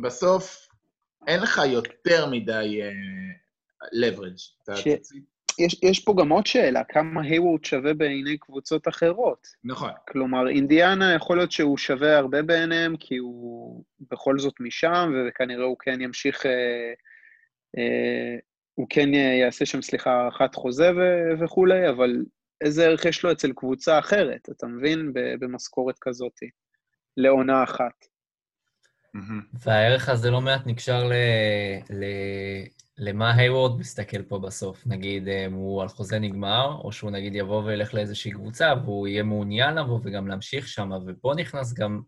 [0.00, 0.65] בסוף,
[1.26, 2.90] אין לך יותר מדי אה,
[3.84, 4.72] leverage.
[5.58, 9.46] יש, יש פה גם עוד שאלה, כמה היוורד שווה בעיני קבוצות אחרות?
[9.64, 9.90] נכון.
[10.08, 15.76] כלומר, אינדיאנה יכול להיות שהוא שווה הרבה בעיניהם, כי הוא בכל זאת משם, וכנראה הוא
[15.78, 16.92] כן ימשיך, אה,
[17.78, 18.36] אה,
[18.74, 22.24] הוא כן יעשה שם, סליחה, הארכת חוזה ו- וכולי, אבל
[22.60, 25.12] איזה ערך יש לו אצל קבוצה אחרת, אתה מבין?
[25.38, 26.40] במשכורת כזאת,
[27.16, 28.15] לעונה אחת.
[29.16, 29.42] מהמם.
[29.64, 31.12] והערך הזה לא מעט נקשר ל...
[31.90, 32.04] ל...
[32.98, 34.86] למה היוורד מסתכל פה בסוף.
[34.86, 39.22] נגיד, אה, הוא על חוזה נגמר, או שהוא נגיד יבוא וילך לאיזושהי קבוצה, והוא יהיה
[39.22, 42.00] מעוניין לבוא וגם להמשיך שם, ופה נכנס גם,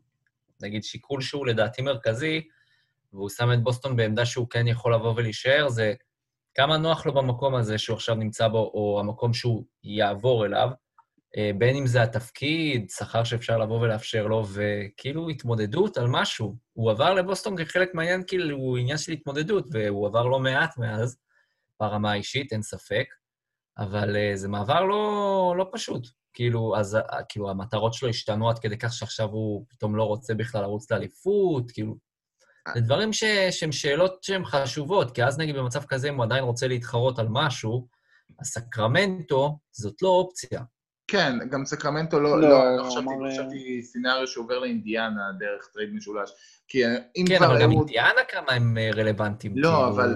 [0.63, 2.41] נגיד, שיקול שהוא לדעתי מרכזי,
[3.13, 5.95] והוא שם את בוסטון בעמדה שהוא כן יכול לבוא ולהישאר, זה
[6.55, 10.71] כמה נוח לו במקום הזה שהוא עכשיו נמצא בו, או המקום שהוא יעבור אליו,
[11.59, 16.57] בין אם זה התפקיד, שכר שאפשר לבוא ולאפשר לו, וכאילו התמודדות על משהו.
[16.73, 21.19] הוא עבר לבוסטון כחלק מהעניין, כאילו, הוא עניין של התמודדות, והוא עבר לא מעט מאז,
[21.81, 23.07] ברמה האישית, אין ספק,
[23.79, 26.09] אבל uh, זה מעבר לא, לא פשוט.
[26.33, 30.35] כאילו, אז uh, כאילו, המטרות שלו השתנו עד כדי כך שעכשיו הוא פתאום לא רוצה
[30.35, 31.97] בכלל לרוץ לאליפות, כאילו...
[32.75, 33.25] זה דברים ש...
[33.51, 37.27] שהם שאלות שהן חשובות, כי אז נגיד במצב כזה, אם הוא עדיין רוצה להתחרות על
[37.31, 37.89] משהו,
[38.41, 40.63] אז סקרמנטו זאת לא אופציה.
[41.09, 45.95] כן, גם סקרמנטו לא, לא, לא, לא חשבתי, לא חשבתי scenario שעובר לאינדיאנה דרך trade
[45.95, 46.31] משולש.
[46.69, 49.53] כי אה, אם כן, כבר אבל גם אינדיאנה כמה הם אה, רלוונטיים.
[49.57, 49.89] לא, כאילו...
[49.89, 50.15] אבל-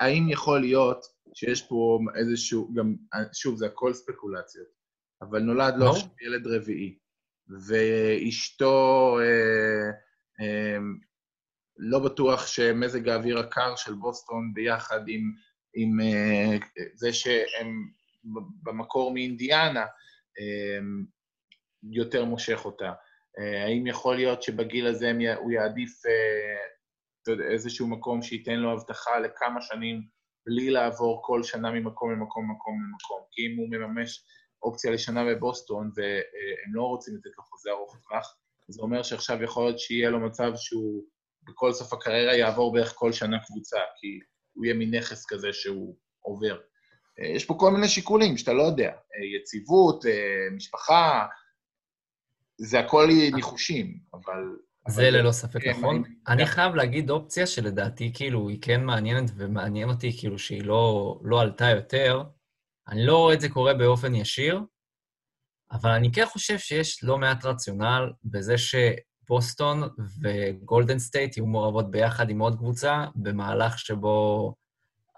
[0.00, 2.94] האם יכול להיות שיש פה איזשהו, גם,
[3.32, 4.66] שוב, זה הכל ספקולציות,
[5.22, 5.96] אבל נולד לו ברור.
[5.96, 6.98] עכשיו ילד רביעי,
[7.66, 9.90] ואשתו, אה,
[10.40, 10.78] אה,
[11.76, 15.32] לא בטוח שמזג האוויר הקר של בוסטון ביחד עם,
[15.74, 16.56] עם אה,
[16.94, 17.90] זה שהם
[18.62, 19.86] במקור מאינדיאנה,
[20.40, 20.78] אה,
[21.92, 22.92] יותר מושך אותה.
[23.38, 29.62] אה, האם יכול להיות שבגיל הזה הוא יעדיף אה, איזשהו מקום שייתן לו הבטחה לכמה
[29.62, 30.02] שנים
[30.46, 33.26] בלי לעבור כל שנה ממקום למקום, מקום למקום.
[33.30, 34.24] כי אם הוא מממש
[34.62, 38.36] אופציה לשנה בבוסטון והם לא רוצים לתת לו חוזה ארוך טווח,
[38.68, 41.04] זה אומר שעכשיו יכול להיות שיהיה לו מצב שהוא
[41.42, 44.18] בכל סוף הקריירה יעבור בערך כל שנה קבוצה, כי
[44.52, 46.60] הוא יהיה מין נכס כזה שהוא עובר.
[47.20, 48.88] אה, יש פה כל מיני שיקולים שאתה לא יודע.
[48.88, 50.10] אה, יציבות, אה,
[50.56, 51.26] משפחה,
[52.58, 54.44] זה הכל ניחושים, אבל...
[54.88, 55.96] זה אבל ללא ספק כן, נכון.
[55.96, 61.18] אני- אני חייב להגיד אופציה שלדעתי, כאילו, היא כן מעניינת, ומעניין אותי, כאילו, שהיא לא,
[61.24, 62.22] לא עלתה יותר.
[62.88, 64.60] אני לא רואה את זה קורה באופן ישיר,
[65.72, 69.82] אבל אני כן חושב שיש לא מעט רציונל בזה שבוסטון
[70.22, 74.54] וגולדן סטייט יהיו מעורבות ביחד עם עוד קבוצה, במהלך שבו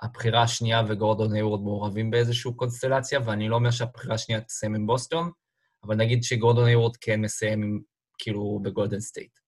[0.03, 5.31] הבחירה השנייה וגורדון היוורד מעורבים באיזושהי קונסטלציה, ואני לא אומר שהבחירה השנייה תסיים עם בוסטון,
[5.85, 7.81] אבל נגיד שגורדון היוורד כן מסיים עם,
[8.19, 9.39] כאילו, בגולדן סטייט.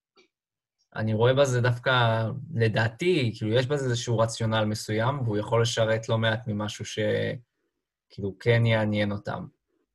[0.96, 2.24] אני רואה בזה דווקא,
[2.54, 8.66] לדעתי, כאילו, יש בזה איזשהו רציונל מסוים, והוא יכול לשרת לא מעט ממשהו שכאילו כן
[8.66, 9.46] יעניין אותם.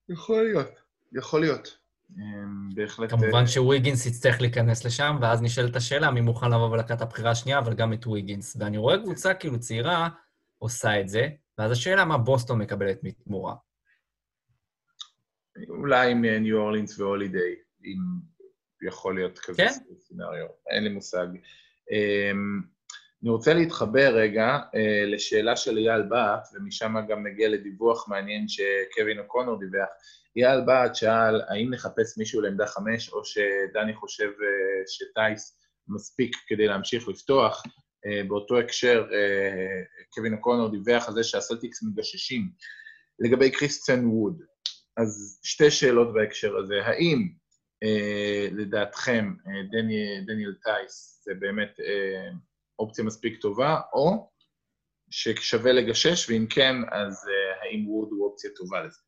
[0.10, 0.70] יכול להיות,
[1.14, 1.78] יכול להיות.
[2.18, 3.10] אמ, בהחלט...
[3.10, 7.32] כמובן אה, שוויגינס יצטרך להיכנס לשם, ואז נשאלת השאלה מי מוכן לבוא ולקחת את הבחירה
[7.32, 8.58] השנייה, אבל גם את וויגינס.
[8.60, 10.10] ואני רואה קבוצה כאילו צעירה
[10.60, 13.56] עושה את זה, ואז השאלה מה בוסטון מקבלת מתמורה.
[15.70, 17.98] אולי עם אה, ניו אורלינס והולידיי, אם
[18.88, 19.70] יכול להיות כזה כן.
[19.70, 20.48] סצנריו.
[20.70, 21.28] אין לי מושג.
[21.92, 22.62] אמ,
[23.24, 29.20] אני רוצה להתחבר רגע אה, לשאלה של אייל בהט, ומשם גם נגיע לדיווח מעניין שקווין
[29.20, 29.90] אוקונור דיווח.
[30.36, 36.68] אייל בהט שאל, האם נחפש מישהו לעמדה חמש, או שדני חושב אה, שטייס מספיק כדי
[36.68, 37.64] להמשיך לפתוח?
[38.06, 42.50] אה, באותו הקשר, אה, קווין אוקונור דיווח על זה שהסלטיקס מגששים
[43.20, 44.42] לגבי קריסטיאן ווד.
[44.98, 46.86] אז שתי שאלות בהקשר הזה.
[46.86, 47.30] האם
[47.84, 49.34] אה, לדעתכם
[49.72, 51.78] דני, דניאל טייס זה באמת
[52.80, 54.30] אופציה מספיק טובה, או
[55.12, 57.26] ששווה לגשש, ואם כן, אז
[57.62, 59.00] האם ווד הוא אופציה טובה לזה?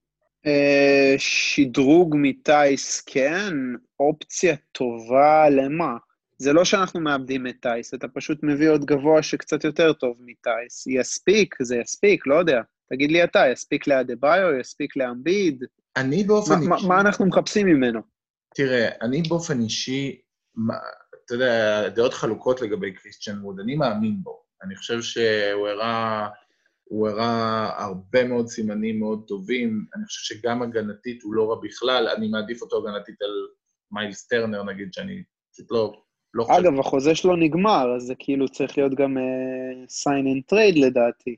[1.18, 3.54] שדרוג מטייס, כן,
[4.00, 5.98] אופציה טובה למה?
[6.42, 10.88] זה לא שאנחנו מאבדים את טייס, אתה פשוט מביא עוד גבוה שקצת יותר טוב מטייס.
[10.88, 12.62] יספיק, זה יספיק, לא יודע.
[12.90, 15.64] תגיד לי אתה, יספיק לאדה-ביו, יספיק לאמביד?
[15.98, 16.88] אני באופן מה, אישי...
[16.88, 18.02] מה אנחנו מחפשים ממנו?
[18.56, 20.22] תראה, אני באופן אישי,
[20.56, 20.74] מה-
[21.26, 24.44] אתה יודע, דעות חלוקות לגבי קריסטיאן ווד, אני מאמין בו.
[24.64, 26.28] אני חושב שהוא הראה,
[26.84, 29.86] הוא הראה הרבה מאוד סימנים מאוד טובים.
[29.96, 33.48] אני חושב שגם הגנתית הוא לא רע בכלל, אני מעדיף אותו הגנתית על
[33.92, 35.24] מיילס טרנר, נגיד, שאני
[35.54, 36.04] פשוט לא,
[36.34, 36.60] לא חושב...
[36.60, 41.36] אגב, החוזה שלו נגמר, אז זה כאילו צריך להיות גם uh, sign and trade לדעתי.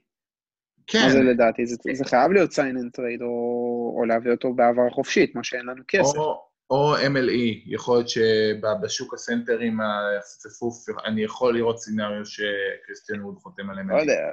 [0.88, 1.66] כן, מה זה לדעתי?
[1.66, 5.66] זה, זה חייב להיות sign and trade, או, או להביא אותו בהעברה חופשית, מה שאין
[5.66, 6.18] לנו כסף.
[6.18, 13.70] או, או MLE, יכול להיות שבשוק הסנטרים הצפוף, אני יכול לראות סצנריו שקריסטיאן ווד חותם
[13.70, 14.02] על לא MLE.
[14.02, 14.32] יודע,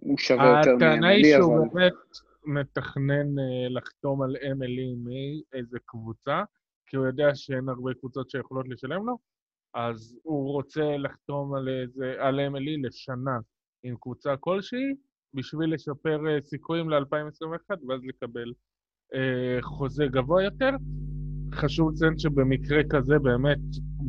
[0.00, 1.68] הוא שווה יותר הטענה היא מ-MLE, שהוא אבל...
[1.74, 1.92] באמת
[2.44, 6.42] מתכנן אה, לחתום על אמילי מאיזה קבוצה,
[6.86, 9.18] כי הוא יודע שאין הרבה קבוצות שיכולות לשלם לו,
[9.74, 13.38] אז הוא רוצה לחתום על, איזה, על אמילי לשנה
[13.82, 14.94] עם קבוצה כלשהי,
[15.34, 18.52] בשביל לשפר אה, סיכויים ל-2021, ואז לקבל
[19.14, 20.70] אה, חוזה גבוה יותר.
[21.54, 23.58] חשוב לציין שבמקרה כזה באמת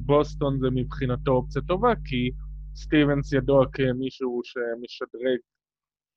[0.05, 2.31] בוסטון זה מבחינתו אופציה טובה, כי
[2.75, 5.39] סטיבנס ידוע כמישהו שמשדרג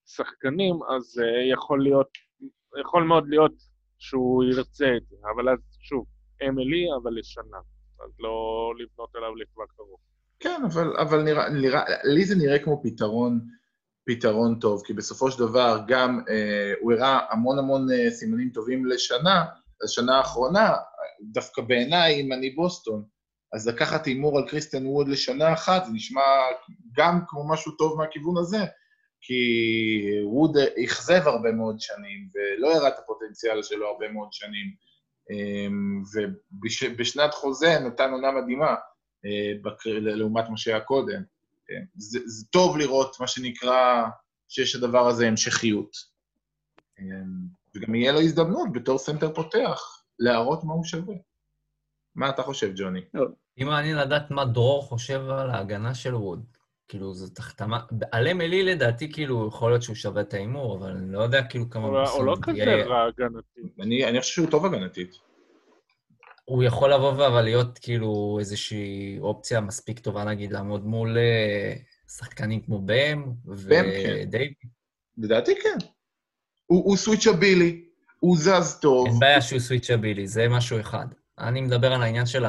[0.06, 2.08] שחקנים, אז uh, יכול להיות,
[2.80, 3.52] יכול מאוד להיות
[3.98, 6.06] שהוא ירצה את זה, אבל אז שוב,
[6.48, 7.58] אמילי, אבל לשנה,
[8.04, 10.00] אז לא לבנות עליו לטווח ארוך.
[10.40, 13.40] כן, אבל, אבל נראה, נראה, לי זה נראה כמו פתרון,
[14.06, 18.86] פתרון טוב, כי בסופו של דבר גם אה, הוא הראה המון המון אה, סימנים טובים
[18.86, 19.44] לשנה,
[19.84, 20.72] לשנה האחרונה,
[21.32, 23.04] דווקא בעיניי, אם אני בוסטון,
[23.52, 26.22] אז לקחת הימור על קריסטיאן ווד לשנה אחת, זה נשמע
[26.96, 28.64] גם כמו משהו טוב מהכיוון הזה,
[29.20, 29.42] כי
[30.24, 34.66] ווד אכזב הרבה מאוד שנים, ולא הראה את הפוטנציאל שלו הרבה מאוד שנים,
[36.90, 38.74] ובשנת חוזה נתן עונה מדהימה,
[39.24, 39.52] אה,
[40.00, 41.22] לעומת מה שהיה קודם.
[41.66, 41.84] כן.
[41.94, 44.02] זה, זה טוב לראות, מה שנקרא,
[44.48, 45.96] שיש לדבר הזה המשכיות.
[46.98, 51.14] אמ, וגם יהיה לו הזדמנות בתור סנטר פותח להראות מה הוא שווה.
[52.14, 53.00] מה אתה חושב, ג'וני?
[53.58, 56.44] אם מעניין לדעת מה דרור חושב על ההגנה של ווד.
[56.92, 57.80] כאילו, זו החתמה...
[58.12, 61.70] על אמילי לדעתי, כאילו, יכול להיות שהוא שווה את ההימור, אבל אני לא יודע כאילו
[61.70, 61.86] כמה...
[61.86, 63.60] הוא הוא לא בסוף כזה יהיה- רע הגנתי.
[63.80, 65.10] אני, אני חושב שהוא טוב הגנתית.
[66.44, 71.74] הוא יכול לבוא אבל להיות כאילו איזושהי אופציה מספיק טובה, נגיד, לעמוד מול אה,
[72.16, 74.14] שחקנים כמו בם בם, כן.
[74.22, 74.54] ודייוויד.
[75.18, 75.86] לדעתי כן.
[76.66, 77.84] הוא, הוא סוויצ'בילי,
[78.20, 79.06] הוא זז טוב.
[79.06, 81.06] אין בעיה שהוא switchable, זה משהו אחד.
[81.38, 82.44] אני מדבר על העניין של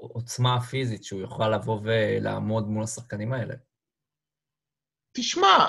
[0.00, 3.54] העוצמה הפיזית, שהוא יוכל לבוא ולעמוד מול השחקנים האלה.
[5.18, 5.68] תשמע,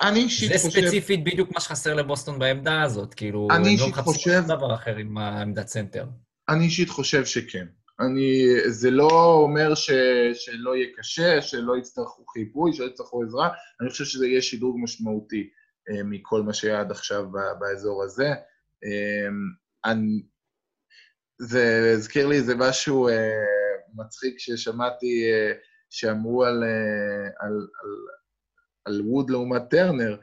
[0.00, 0.80] אני אישית זה חושב...
[0.80, 5.68] ספציפית בדיוק מה שחסר לבוסטון בעמדה הזאת, כאילו, הם לא מחפשים דבר אחר עם העמדת
[5.68, 6.06] סנטר.
[6.48, 7.66] אני אישית חושב שכן.
[8.00, 9.90] אני, זה לא אומר ש,
[10.34, 13.48] שלא יהיה קשה, שלא יצטרכו חיפוי, שלא יצטרכו עזרה,
[13.80, 15.50] אני חושב שזה יהיה שדרוג משמעותי
[15.90, 18.28] אה, מכל מה שהיה עד עכשיו ב- באזור הזה.
[18.84, 19.28] אה,
[19.84, 20.22] אני,
[21.38, 23.30] זה הזכיר לי איזה משהו אה,
[23.94, 25.52] מצחיק ששמעתי אה,
[25.90, 27.90] שאמרו על, אה, על, על,
[28.88, 30.16] על ווד לעומת טרנר.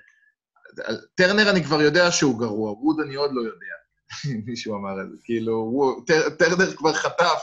[0.83, 3.75] על, טרנר אני כבר יודע שהוא גרוע, ווד אני עוד לא יודע.
[4.47, 7.41] מישהו אמר את זה, כאילו, הוא, טר, טרנר כבר חטף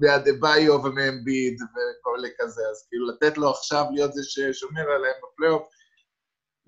[0.00, 5.68] מאדה-ביו ומאמביד וכל כזה, אז כאילו לתת לו עכשיו להיות זה ששומר עליהם בפלייאוף,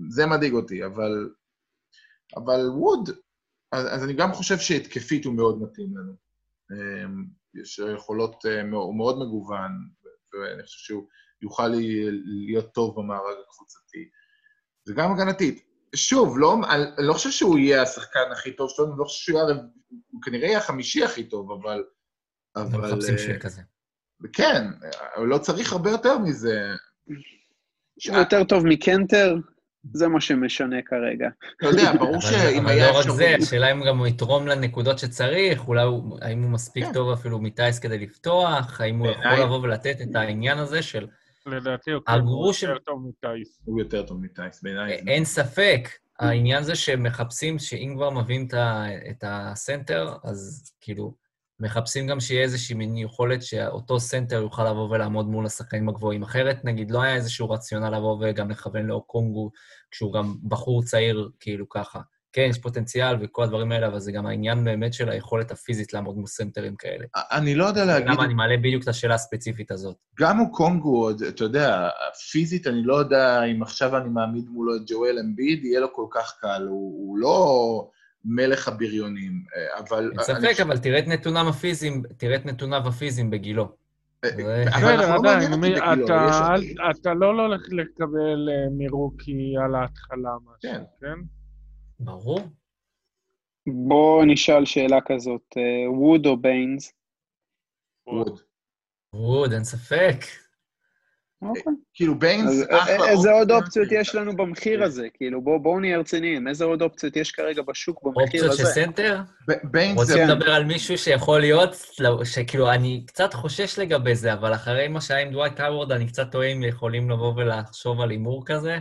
[0.09, 1.30] זה מדאיג אותי, אבל,
[2.36, 3.11] אבל ווד,
[3.72, 6.12] אז, אז אני גם חושב שהתקפית הוא מאוד מתאים לנו.
[6.72, 7.24] אמ,
[7.55, 9.70] יש יכולות, אה, הוא מאוד מגוון,
[10.32, 11.07] ואני חושב שהוא
[11.43, 11.68] יוכל
[12.47, 14.09] להיות טוב במארג הקבוצתי.
[14.88, 15.64] וגם הגנתית.
[15.95, 19.41] שוב, לא, אני לא חושב שהוא יהיה השחקן הכי טוב שלנו, אני לא חושב שהוא
[19.41, 19.55] יהיה,
[20.11, 21.84] הוא כנראה יהיה החמישי הכי טוב, אבל...
[22.57, 22.91] אבל...
[22.93, 23.62] מחפשים אה, שיהיה כזה.
[24.32, 24.64] כן,
[25.16, 26.61] אבל לא צריך הרבה יותר מזה.
[28.09, 29.36] הוא יותר טוב מקנטר,
[29.95, 31.28] זה מה שמשנה כרגע.
[31.59, 33.16] אתה יודע, ברור אבל- שאם אבל היה לא רק אפשרות...
[33.16, 36.93] זה, השאלה אם גם הוא יתרום לנקודות שצריך, אולי הוא, האם הוא מספיק כן.
[36.93, 41.07] טוב אפילו מטייס כדי לפתוח, האם הוא יכול לבוא ולתת את העניין הזה של...
[41.51, 43.61] לדעתי הוא הגרוש של- יותר טוב מטייס.
[43.64, 44.98] הוא יותר טוב מטייס, בעיניי.
[45.05, 45.88] זה- אין ספק,
[46.18, 48.48] העניין זה שהם מחפשים, שאם כבר מביאים
[49.11, 51.14] את הסנטר, אז כאילו,
[51.61, 56.22] מחפשים גם שיהיה איזושהי מין יכולת שאותו סנטר יוכל לבוא ולעמוד מול השחקנים הגבוהים.
[56.22, 59.51] אחרת, נגיד, לא היה איזשהו רציונל לבוא וגם לכוון לאוקונגו,
[59.90, 62.01] כשהוא גם בחור צעיר, כאילו ככה.
[62.32, 66.16] כן, יש פוטנציאל וכל הדברים האלה, אבל זה גם העניין באמת של היכולת הפיזית לעמוד
[66.16, 67.04] מול סנטרים כאלה.
[67.16, 69.96] אני לא יודע להגיד, למה אני מעלה בדיוק את השאלה הספציפית הזאת.
[70.18, 71.88] גם אוקונגו, אתה יודע,
[72.30, 76.06] פיזית אני לא יודע אם עכשיו אני מעמיד מולו את ג'ואל אמביד, יהיה לו כל
[76.10, 77.88] כך קל, הוא, הוא לא
[78.24, 80.10] מלך הבריונים, אה, אבל...
[80.12, 83.80] אין ספק, אבל תראה את נתוניו הפיזיים, תראה את נתוניו הפיזיים בגילו.
[84.24, 85.52] אה, אנחנו בסדר, לא עדיין,
[87.00, 90.68] אתה לא לא הולך לקבל אה, מ rookie על ההתחלה כן.
[90.68, 91.39] משהו, כן?
[92.01, 92.40] ברור.
[93.66, 96.92] בואו נשאל שאלה כזאת, אה, ווד או ביינס?
[98.07, 98.40] ווד.
[99.12, 100.16] ווד, אין ספק.
[101.42, 101.72] אוקיי.
[101.94, 103.51] כאילו ביינס, אז אחלה א- איזה עוד.
[103.51, 105.09] אופציות יש לנו במחיר הזה?
[105.14, 108.72] כאילו, בואו נהיה רציניים, איזה עוד אופציות יש כרגע בשוק במחיר אופציות של הזה?
[108.72, 109.20] סנטר?
[109.64, 110.34] ביינס רוצים זה...
[110.34, 111.70] לדבר על מישהו שיכול להיות,
[112.01, 116.07] לא, שכאילו, אני קצת חושש לגבי זה, אבל אחרי מה שהיה עם דווייט האוורד, אני
[116.07, 118.78] קצת תוהה אם יכולים לבוא ולחשוב על הימור כזה.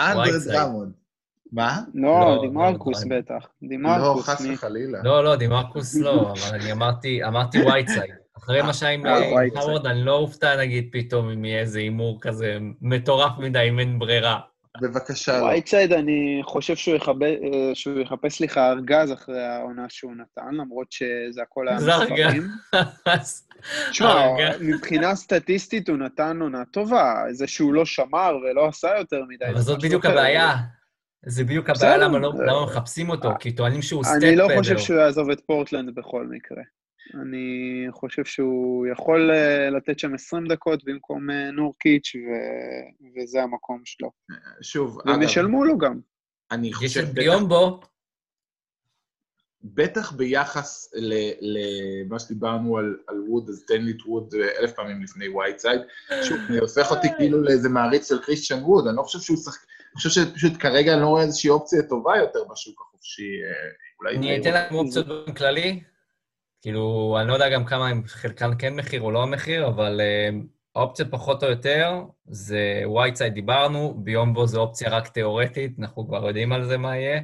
[0.00, 0.56] אנדר וייטסייד.
[1.52, 1.80] מה?
[1.94, 3.48] לא, לא, דימרקוס לא, בטח.
[3.62, 4.54] לא, דימרקוס, חס מי?
[4.54, 4.98] וחלילה.
[5.02, 8.14] לא, לא, דימרקוס לא, אבל אני אמרתי, אמרתי וייטסייד.
[8.38, 9.40] אחרי מה שהיה עם אה, אה.
[9.56, 13.98] האוורד, אני לא אופתע, נגיד, פתאום אם יהיה איזה הימור כזה מטורף מדי, אם אין
[13.98, 14.40] ברירה.
[14.82, 15.44] בבקשה, לא.
[15.44, 17.34] וייטסייד, אני חושב שהוא יחפש,
[17.74, 22.10] שהוא יחפש לך ארגז אחרי העונה שהוא נתן, למרות שזה הכל היה זה ארגז.
[22.10, 22.48] מספרים.
[23.90, 24.26] תשמע.
[24.60, 29.44] מבחינה סטטיסטית הוא נתן עונה טובה, זה שהוא לא שמר ולא עשה יותר מדי.
[29.52, 30.06] אבל זאת בדיוק.
[30.06, 30.56] הבעיה.
[31.28, 31.96] זה בדיוק הבעיה.
[31.96, 34.58] למה לא- למה מחפשים אותו, כי טוענים שהוא stat אני לא padder.
[34.58, 36.62] חושב שהוא יעזוב את פורטלנד בכל מקרה.
[37.22, 37.46] אני
[37.90, 42.28] חושב שהוא יכול אה, לתת שם 20 דקות במקום אה, נורקיץ', ו...
[43.20, 44.10] וזה המקום שלו.
[44.62, 46.00] שוב, והם אגב, ישלמו לו גם.
[46.50, 47.80] אני יש חושב, את בטח- ביומבו,
[49.64, 50.90] בטח ביחס
[51.40, 55.80] למה שדיברנו על, על ווד, אז תן לי את ווד אה, אלף פעמים לפני וייטסייד.
[56.22, 59.60] שוב, זה הופך אותי כאילו לאיזה מעריץ של קריסטיאן ווד, אני לא חושב שהוא שחק...
[59.96, 63.22] אני חושב שפשוט כרגע אני לא רואה איזושהי אופציה טובה יותר בשוק החופשי.
[63.22, 63.50] אה,
[64.00, 64.16] אולי...
[64.16, 65.82] אני אתן לכם אופציות באופן כללי.
[66.62, 70.00] כאילו, אני לא יודע גם כמה הם חלקן כן מחיר או לא המחיר, אבל
[70.76, 76.52] האופציות פחות או יותר זה וייטסייד דיברנו, ביומבו זה אופציה רק תיאורטית, אנחנו כבר יודעים
[76.52, 77.20] על זה מה יהיה.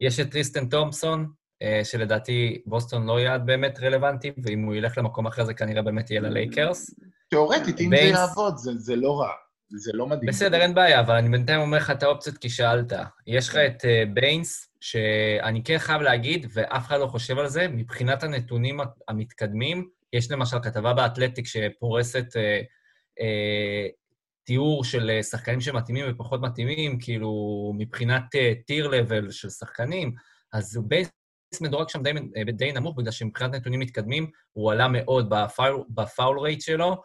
[0.00, 1.26] יש את טריסטן תומפסון,
[1.62, 6.10] אה, שלדעתי בוסטון לא יעד באמת רלוונטי, ואם הוא ילך למקום אחר זה כנראה באמת
[6.10, 6.94] יהיה ללייקרס.
[7.30, 9.32] תיאורטית, אם זה יעבוד, זה לא רע.
[9.76, 10.28] זה לא מדהים.
[10.28, 12.92] בסדר, אין בעיה, אבל אני בינתיים אומר לך את האופציות כי שאלת.
[13.26, 17.68] יש לך את אה, ביינס, שאני כן חייב להגיד, ואף אחד לא חושב על זה,
[17.68, 22.60] מבחינת הנתונים המתקדמים, יש למשל כתבה באתלטיק שפורסת אה,
[23.20, 23.86] אה,
[24.44, 27.32] תיאור של אה, שחקנים שמתאימים ופחות מתאימים, כאילו
[27.78, 28.24] מבחינת
[28.66, 30.14] tier level של שחקנים,
[30.52, 31.10] אז ביינס
[31.60, 35.84] מדורג שם די, אה, די נמוך, בגלל שמבחינת נתונים מתקדמים, הוא עלה מאוד ב foul,
[35.90, 37.02] ב foul rate שלו,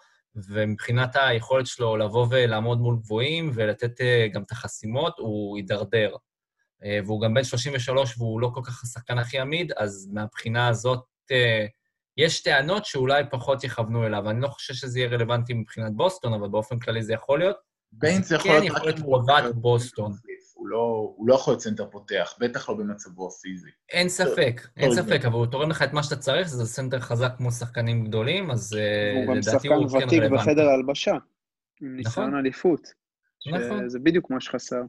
[0.49, 6.15] ומבחינת היכולת שלו לבוא ולעמוד מול גבוהים ולתת אה, גם את החסימות, הוא הידרדר.
[6.83, 11.03] אה, והוא גם בן 33 והוא לא כל כך השחקן הכי עמיד, אז מהבחינה הזאת
[11.31, 11.65] אה,
[12.17, 14.29] יש טענות שאולי פחות יכוונו אליו.
[14.29, 17.57] אני לא חושב שזה יהיה רלוונטי מבחינת בוסטון, אבל באופן כללי זה יכול להיות.
[17.91, 19.55] ביינס יכול כן להיות יכול רק להיות מחליף.
[19.55, 20.11] בוסטון.
[20.67, 23.69] הוא לא, הוא לא יכול להיות סנטר פותח, בטח לא במצבו הפיזי.
[23.89, 26.99] אין ספק, אין טוב, ספק, אבל הוא תורם לך את מה שאתה צריך, זה סנטר
[26.99, 30.43] חזק מול שחקנים גדולים, אז אה, והוא גם לדעתי שחקן הוא כן ותיק רלוונטי.
[30.49, 31.15] בחדר ההלבשה,
[31.81, 32.87] עם ניסיון אליפות.
[33.47, 33.89] נכון.
[33.89, 34.81] שזה בדיוק מה שחסר.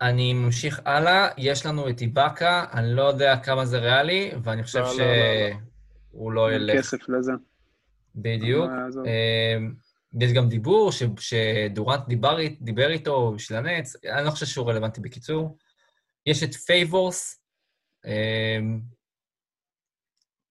[0.00, 4.78] אני ממשיך הלאה, יש לנו את איבאקה, אני לא יודע כמה זה ריאלי, ואני חושב
[4.78, 5.56] לא, לא, לא, לא.
[6.10, 6.78] שהוא לא אין ילך.
[6.78, 7.32] כסף לזה.
[8.16, 8.70] בדיוק.
[10.20, 15.00] יש גם דיבור ש- שדורנט דיבר, דיבר איתו בשביל הנטס, אני לא חושב שהוא רלוונטי
[15.00, 15.58] בקיצור.
[16.26, 17.40] יש את פייבורס,
[18.06, 18.80] אמ,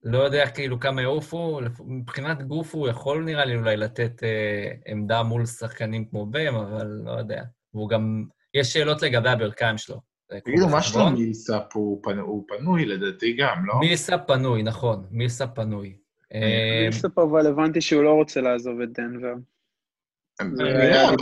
[0.04, 5.24] לא יודע כאילו כמה יעופו, מבחינת גוף הוא יכול נראה לי אולי לתת אה, עמדה
[5.24, 7.44] מול שחקנים כמו בם, אבל לא יודע.
[7.74, 9.96] והוא גם, יש שאלות לגבי הברכיים שלו.
[10.30, 10.82] קחו תגידו, מה.
[10.82, 11.74] שלום מילסאפ?
[11.74, 13.74] הוא פנ- הוא פנוי לדעתי גם, לא?
[13.80, 15.98] מילסאפ פנוי, נכון, מילסאפ פנוי.
[16.34, 16.42] אמ,
[16.84, 19.34] מילסאפ אבל הבנתי שהוא לא רוצה לעזוב את דנבר.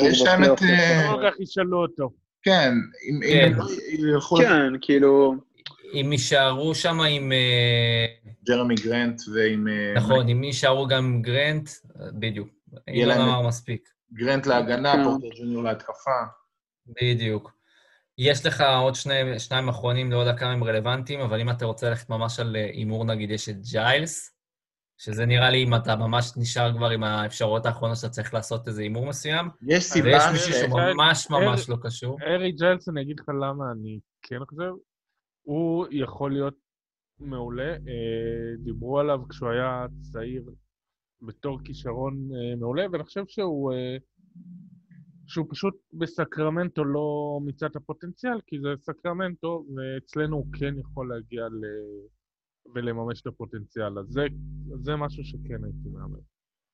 [0.03, 0.49] יש להם את...
[0.49, 0.61] בפלייאוף.
[0.61, 2.09] אה, לא כך ישאלו אותו.
[2.41, 2.73] כן,
[3.09, 3.51] אם כן.
[3.57, 5.35] לא ילכו כן, כאילו,
[5.93, 7.31] אם יישארו שם עם...
[7.31, 8.05] אה,
[8.41, 9.67] לג'רמי גרנט ועם...
[9.67, 11.69] אה, נכון, אם יישארו גם גרנט,
[12.19, 12.49] בדיוק.
[12.87, 13.89] יהיה אילון להם אמר מספיק.
[14.13, 15.03] גרנט להגנה, כן.
[15.03, 16.11] פורטר ג'וניור להתקפה.
[17.01, 17.51] בדיוק.
[18.17, 21.89] יש לך עוד שני, שניים אחרונים, לא יודע כמה הם רלוונטיים, אבל אם אתה רוצה
[21.89, 24.32] ללכת ממש על אה, הימור, נגיד, יש את ג'יילס,
[25.03, 28.81] שזה נראה לי אם אתה ממש נשאר כבר עם האפשרויות האחרונות שאתה צריך לעשות איזה
[28.81, 30.55] הימור מסוים, יש ויש סיבה מישהו ש...
[30.55, 30.79] שהוא
[31.29, 32.17] ממש לא קשור.
[32.21, 34.71] ארי ג'יילס, אני אגיד לך למה אני כן חושב,
[35.41, 36.53] הוא יכול להיות
[37.19, 37.71] מעולה.
[37.71, 40.43] אה, דיברו עליו כשהוא היה צעיר
[41.21, 43.97] בתור כישרון אה, מעולה, ואני חושב שהוא, אה,
[45.27, 51.45] שהוא פשוט בסקרמנטו לא מיצה את הפוטנציאל, כי זה סקרמנטו, ואצלנו הוא כן יכול להגיע
[51.45, 51.65] ל...
[52.75, 53.99] ולממש את הפוטנציאל.
[53.99, 54.25] אז זה,
[54.83, 56.19] זה משהו שכן הייתי מהמר.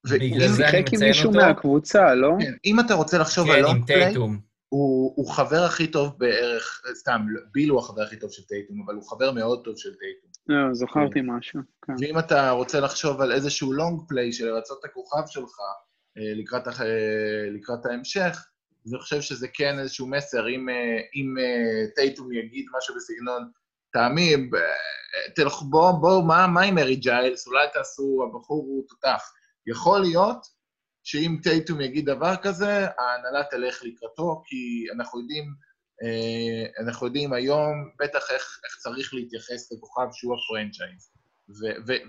[0.05, 1.39] ואם- זה אני שיחק עם מישהו אותו.
[1.39, 2.31] מהקבוצה, לא?
[2.39, 4.15] כן, אם אתה רוצה לחשוב על כן, עם long play.
[4.69, 7.21] הוא, הוא חבר הכי טוב בערך, סתם,
[7.51, 10.29] ביל הוא החבר הכי טוב של טייטום, אבל הוא חבר מאוד טוב של טייטום.
[10.47, 11.93] לא, זכרתי משהו, כן.
[11.99, 15.57] ואם אתה רוצה לחשוב על איזשהו long play של לרצות את הכוכב שלך
[16.17, 18.47] אה, לקראת, אה, לקראת ההמשך,
[18.85, 20.47] אז אני חושב שזה כן איזשהו מסר.
[20.49, 21.33] אם, אה, אם
[21.95, 23.51] טייטום יגיד משהו בסגנון,
[23.93, 24.55] תעמי, ב-
[25.35, 27.47] תלכו, בואו, בוא, מה, מה עם מרי ג'יילס?
[27.47, 29.31] אולי תעשו, הבחור הוא תותח.
[29.67, 30.45] יכול להיות
[31.03, 35.45] שאם טייטום יגיד דבר כזה, ההנהלה תלך לקראתו, כי אנחנו יודעים,
[36.03, 41.11] אה, אנחנו יודעים היום בטח איך, איך צריך להתייחס לכוכב שהוא הפרנצ'ייז.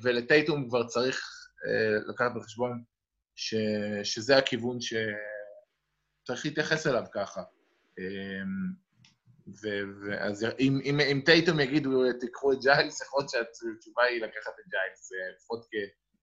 [0.03, 1.21] ולטייטום כבר צריך
[1.67, 2.83] אה, לקחת בחשבון
[3.37, 3.55] ש-
[4.05, 7.43] שזה הכיוון שצריך להתייחס אליו ככה.
[10.03, 14.71] ואז אם, אם, אם טייטום יגידו, תיקחו את ג'יילס, יכול להיות שהתשובה היא לקחת את
[14.71, 15.67] ג'יילס, לפחות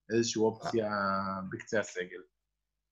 [0.08, 0.90] כאיזושהי אופציה
[1.52, 2.22] בקצה הסגל.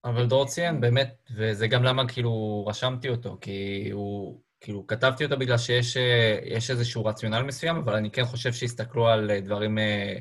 [0.06, 5.38] אבל דור ציין, באמת, וזה גם למה כאילו רשמתי אותו, כי הוא, כאילו, כתבתי אותו
[5.38, 5.98] בגלל שיש
[6.46, 10.16] יש איזשהו רציונל מסוים, אבל אני כן חושב שהסתכלו על דברים אה,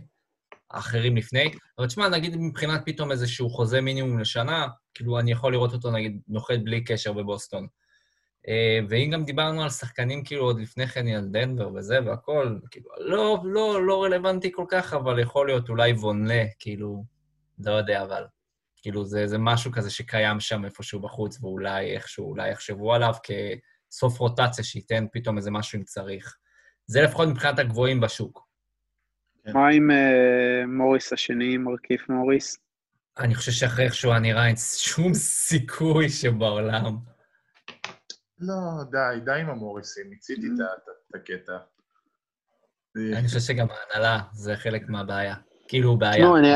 [0.69, 1.51] אחרים לפני.
[1.79, 6.21] אבל תשמע, נגיד מבחינת פתאום איזשהו חוזה מינימום לשנה, כאילו, אני יכול לראות אותו, נגיד,
[6.29, 7.67] נוחת בלי קשר בבוסטון.
[8.49, 12.91] אה, ואם גם דיברנו על שחקנים, כאילו, עוד לפני כן על דנבר וזה והכל, כאילו,
[12.99, 17.05] לא, לא, לא רלוונטי כל כך, אבל יכול להיות אולי וונלה, כאילו,
[17.59, 18.25] לא יודע, אבל...
[18.85, 24.19] כאילו, זה, זה משהו כזה שקיים שם איפשהו בחוץ, ואולי איכשהו, אולי יחשבו עליו כסוף
[24.19, 26.37] רוטציה, שייתן פתאום איזה משהו אם צריך.
[26.87, 28.49] זה לפחות מבחינת הגבוהים בשוק.
[29.55, 32.59] מה עם אה, מוריס השני, מרכיף מוריס?
[33.19, 36.97] אני חושב שאחרי איך שהוא היה נראה, אין שום סיכוי שבעולם.
[38.47, 38.55] לא,
[38.91, 40.75] די, די עם המוריסים, מיציתי את ה-
[41.11, 41.59] את הקטע.
[42.97, 45.35] אני חושב שגם ההנהלה זה חלק מהבעיה.
[45.75, 46.13] כאילו, בעיה.
[46.15, 46.49] תשמעו, אני,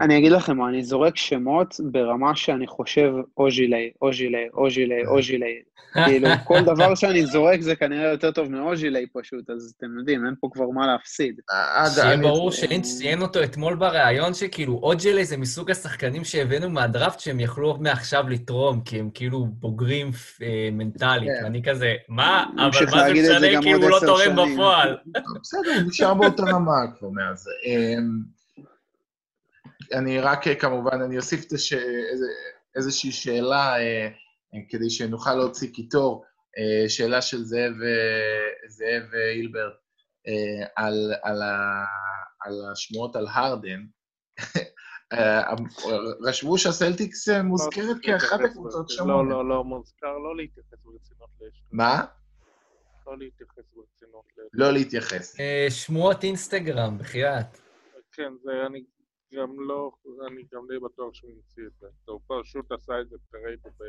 [0.00, 5.54] אני אגיד לכם מה, אני זורק שמות ברמה שאני חושב אוז'ילי, אוז'ילי, אוז'ילי, אוז'ילי.
[6.06, 10.34] כאילו, כל דבר שאני זורק זה כנראה יותר טוב מאוז'ילי פשוט, אז אתם יודעים, אין
[10.40, 11.40] פה כבר מה להפסיד.
[11.50, 16.70] אגב, שיהיה אני- ברור שלינץ' ציין אותו אתמול בריאיון, שכאילו אוג'לי זה מסוג השחקנים שהבאנו
[16.70, 20.10] מהדראפט שהם יכלו מעכשיו לתרום, כי הם כאילו בוגרים
[20.42, 21.44] אה, מנטלית, כן.
[21.44, 22.44] ואני כזה, מה?
[22.56, 24.32] אבל מה זה משנה, גם כאילו הוא לא תורם.
[24.54, 24.96] בפועל.
[25.42, 27.46] בסדר, הוא נשאר באותה רמה כבר מאז.
[29.92, 31.72] אמ, אני רק, אה, כמובן, אני אוסיף הש...
[32.12, 32.26] איזה...
[32.76, 34.08] איזושהי שאלה, אה,
[34.68, 36.24] כדי שנוכל להוציא קיטור,
[36.58, 39.72] אה, שאלה של זאב, אה, זאב אה, הילברט
[40.28, 41.84] אה, על, על, ה...
[42.40, 43.80] על השמועות על הרדן.
[45.12, 45.54] אה,
[46.22, 49.26] רשמו שהסלטיקס מוזכרת כאחת הקבוצות לא, שמות.
[49.28, 51.62] לא, לא, מוזכר לא להתייחס ברצינות לאש.
[51.72, 52.04] מה?
[53.06, 54.48] לא להתייחס ברצינות לאש.
[54.52, 55.36] לא להתייחס.
[55.68, 57.58] שמועות אינסטגרם, בחייאת.
[58.12, 58.84] כן, זה אני
[59.34, 59.90] גם לא,
[60.26, 61.86] אני גם די בטוח שהוא המציא את זה.
[62.04, 63.84] הוא פשוט עשה את זה trade ב...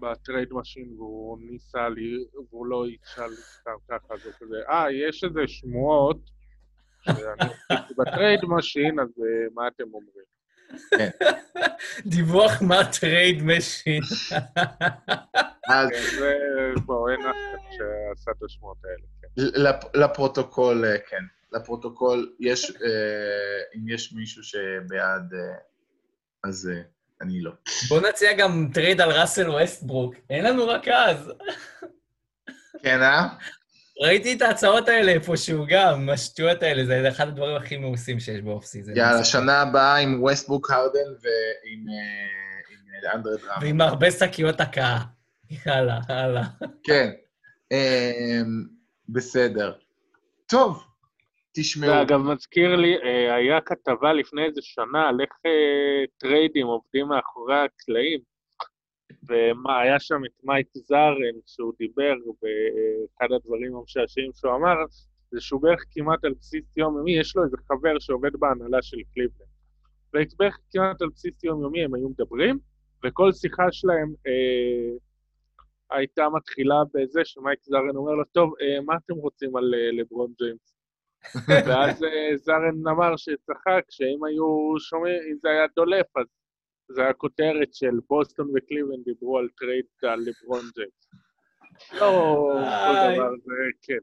[0.00, 5.24] ב trade machine והוא ניסה לי, והוא לא ישאל סתם ככה, זה כזה, אה, יש
[5.24, 6.18] איזה שמועות
[7.04, 10.24] שאני עשיתי ב trade machine, אז אה, מה אתם אומרים?
[12.16, 14.02] דיווח מה trade machine.
[15.70, 16.34] אז כן, זה,
[16.86, 19.28] בוא, אין אף אחד שעשה את השמועות האלה, כן.
[19.62, 21.24] לפ- לפרוטוקול, אה, כן.
[21.52, 25.56] לפרוטוקול, יש, אה, אם יש מישהו שבעד, אה,
[26.44, 26.82] אז אה,
[27.22, 27.52] אני לא.
[27.88, 30.14] בוא נציע גם trade על ראסל ווסטברוק.
[30.30, 31.32] אין לנו רק אז.
[32.82, 33.28] כן, אה?
[34.02, 38.46] ראיתי את ההצעות האלה איפשהו גם, השטויות האלה, זה אחד הדברים הכי מאוסים שיש ב
[38.46, 38.96] off season.
[38.96, 41.84] יאללה, שנה הבאה עם ווסטברוק הרדן ועם
[42.70, 43.58] עם, אנדרה דראמונד.
[43.62, 45.00] ועם הרבה שקיות הקאה.
[45.66, 46.44] יאללה, הלאה.
[46.84, 47.10] כן.
[49.08, 49.72] בסדר.
[50.46, 50.84] טוב,
[51.52, 51.90] תשמעו.
[51.90, 57.06] זה אגב מזכיר לי, אה, היה כתבה לפני איזה שנה על איך אה, טריידים עובדים
[57.06, 58.20] מאחורי הקלעים,
[59.28, 64.74] ומה, היה שם את מייק זארן, שהוא דיבר, ואחד הדברים המשעשעים שהוא אמר,
[65.30, 69.50] זה שהוא בערך כמעט על בסיס יומיומי, יש לו איזה חבר שעובד בהנהלה של קליבלנד.
[70.14, 72.58] ובערך כמעט על בסיס יומיומי הם היו מדברים,
[73.04, 74.96] וכל שיחה שלהם אה,
[75.90, 80.32] הייתה מתחילה בזה שמייק זארן אומר לו, טוב, אה, מה אתם רוצים על אה, לברון
[80.38, 80.79] ג'יימס?
[81.66, 86.26] ואז אה, זארן אמר שצחק שאם היו שומעים, אם זה היה דולף, אז
[86.88, 91.10] זה היה כותרת של בוסטון וקליבלנד דיברו על trade על לברון ג'יימס.
[91.92, 93.16] לא איי.
[93.16, 93.52] דבר, זה
[93.82, 93.98] כן.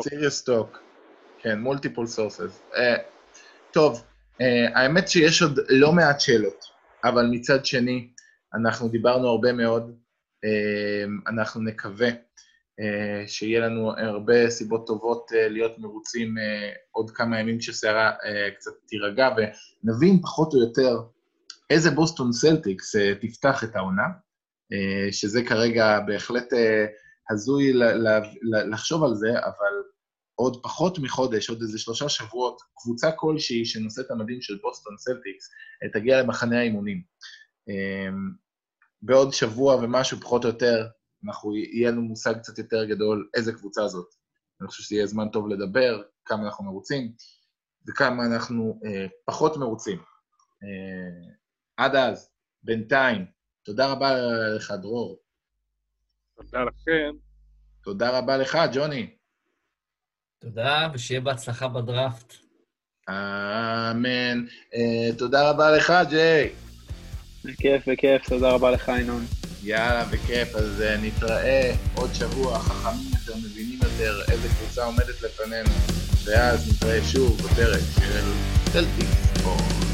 [0.00, 0.78] serious talk.
[1.38, 2.62] כן, multiple sources.
[3.72, 4.04] טוב,
[4.40, 6.64] אה, האמת שיש עוד לא מעט שאלות,
[7.04, 8.10] אבל מצד שני,
[8.54, 9.98] אנחנו דיברנו הרבה מאוד,
[10.44, 12.14] אה, אנחנו נקווה אה,
[13.26, 18.70] שיהיה לנו הרבה סיבות טובות אה, להיות מרוצים אה, עוד כמה ימים כשהסערה אה, קצת
[18.86, 20.96] תירגע, ונבין פחות או יותר
[21.70, 24.06] איזה בוסטון סלטיקס אה, תפתח את העונה,
[24.72, 26.86] אה, שזה כרגע בהחלט אה,
[27.30, 27.72] הזוי
[28.70, 29.74] לחשוב על זה, אבל
[30.34, 35.50] עוד פחות מחודש, עוד איזה שלושה שבועות, קבוצה כלשהי שנושאת המדים של בוסטון סלטיקס
[35.92, 37.02] תגיע למחנה האימונים.
[39.02, 40.86] בעוד שבוע ומשהו, פחות או יותר,
[41.24, 44.14] אנחנו, יהיה לנו מושג קצת יותר גדול איזה קבוצה זאת.
[44.60, 47.12] אני חושב שזה יהיה זמן טוב לדבר, כמה אנחנו מרוצים
[47.88, 49.98] וכמה אנחנו אה, פחות מרוצים.
[50.62, 51.34] אה,
[51.76, 52.30] עד אז,
[52.62, 53.26] בינתיים,
[53.62, 54.12] תודה רבה
[54.56, 55.18] לך, דרור.
[56.36, 57.16] תודה לכם.
[57.84, 59.10] תודה רבה לך, ג'וני.
[60.38, 62.34] תודה, ושיהיה בהצלחה בדראפט.
[63.08, 64.44] אמן.
[64.46, 66.50] Uh, תודה רבה לך, ג'יי.
[67.44, 69.37] בכיף, בכיף, תודה רבה לך, ינון.
[69.68, 75.70] יאללה, בכיף, אז uh, נתראה עוד שבוע, חכמים יותר, מבינים יותר איזה קבוצה עומדת לפנינו,
[76.24, 78.32] ואז נתראה שוב בפרק של
[78.72, 79.87] סלטיק ספורט.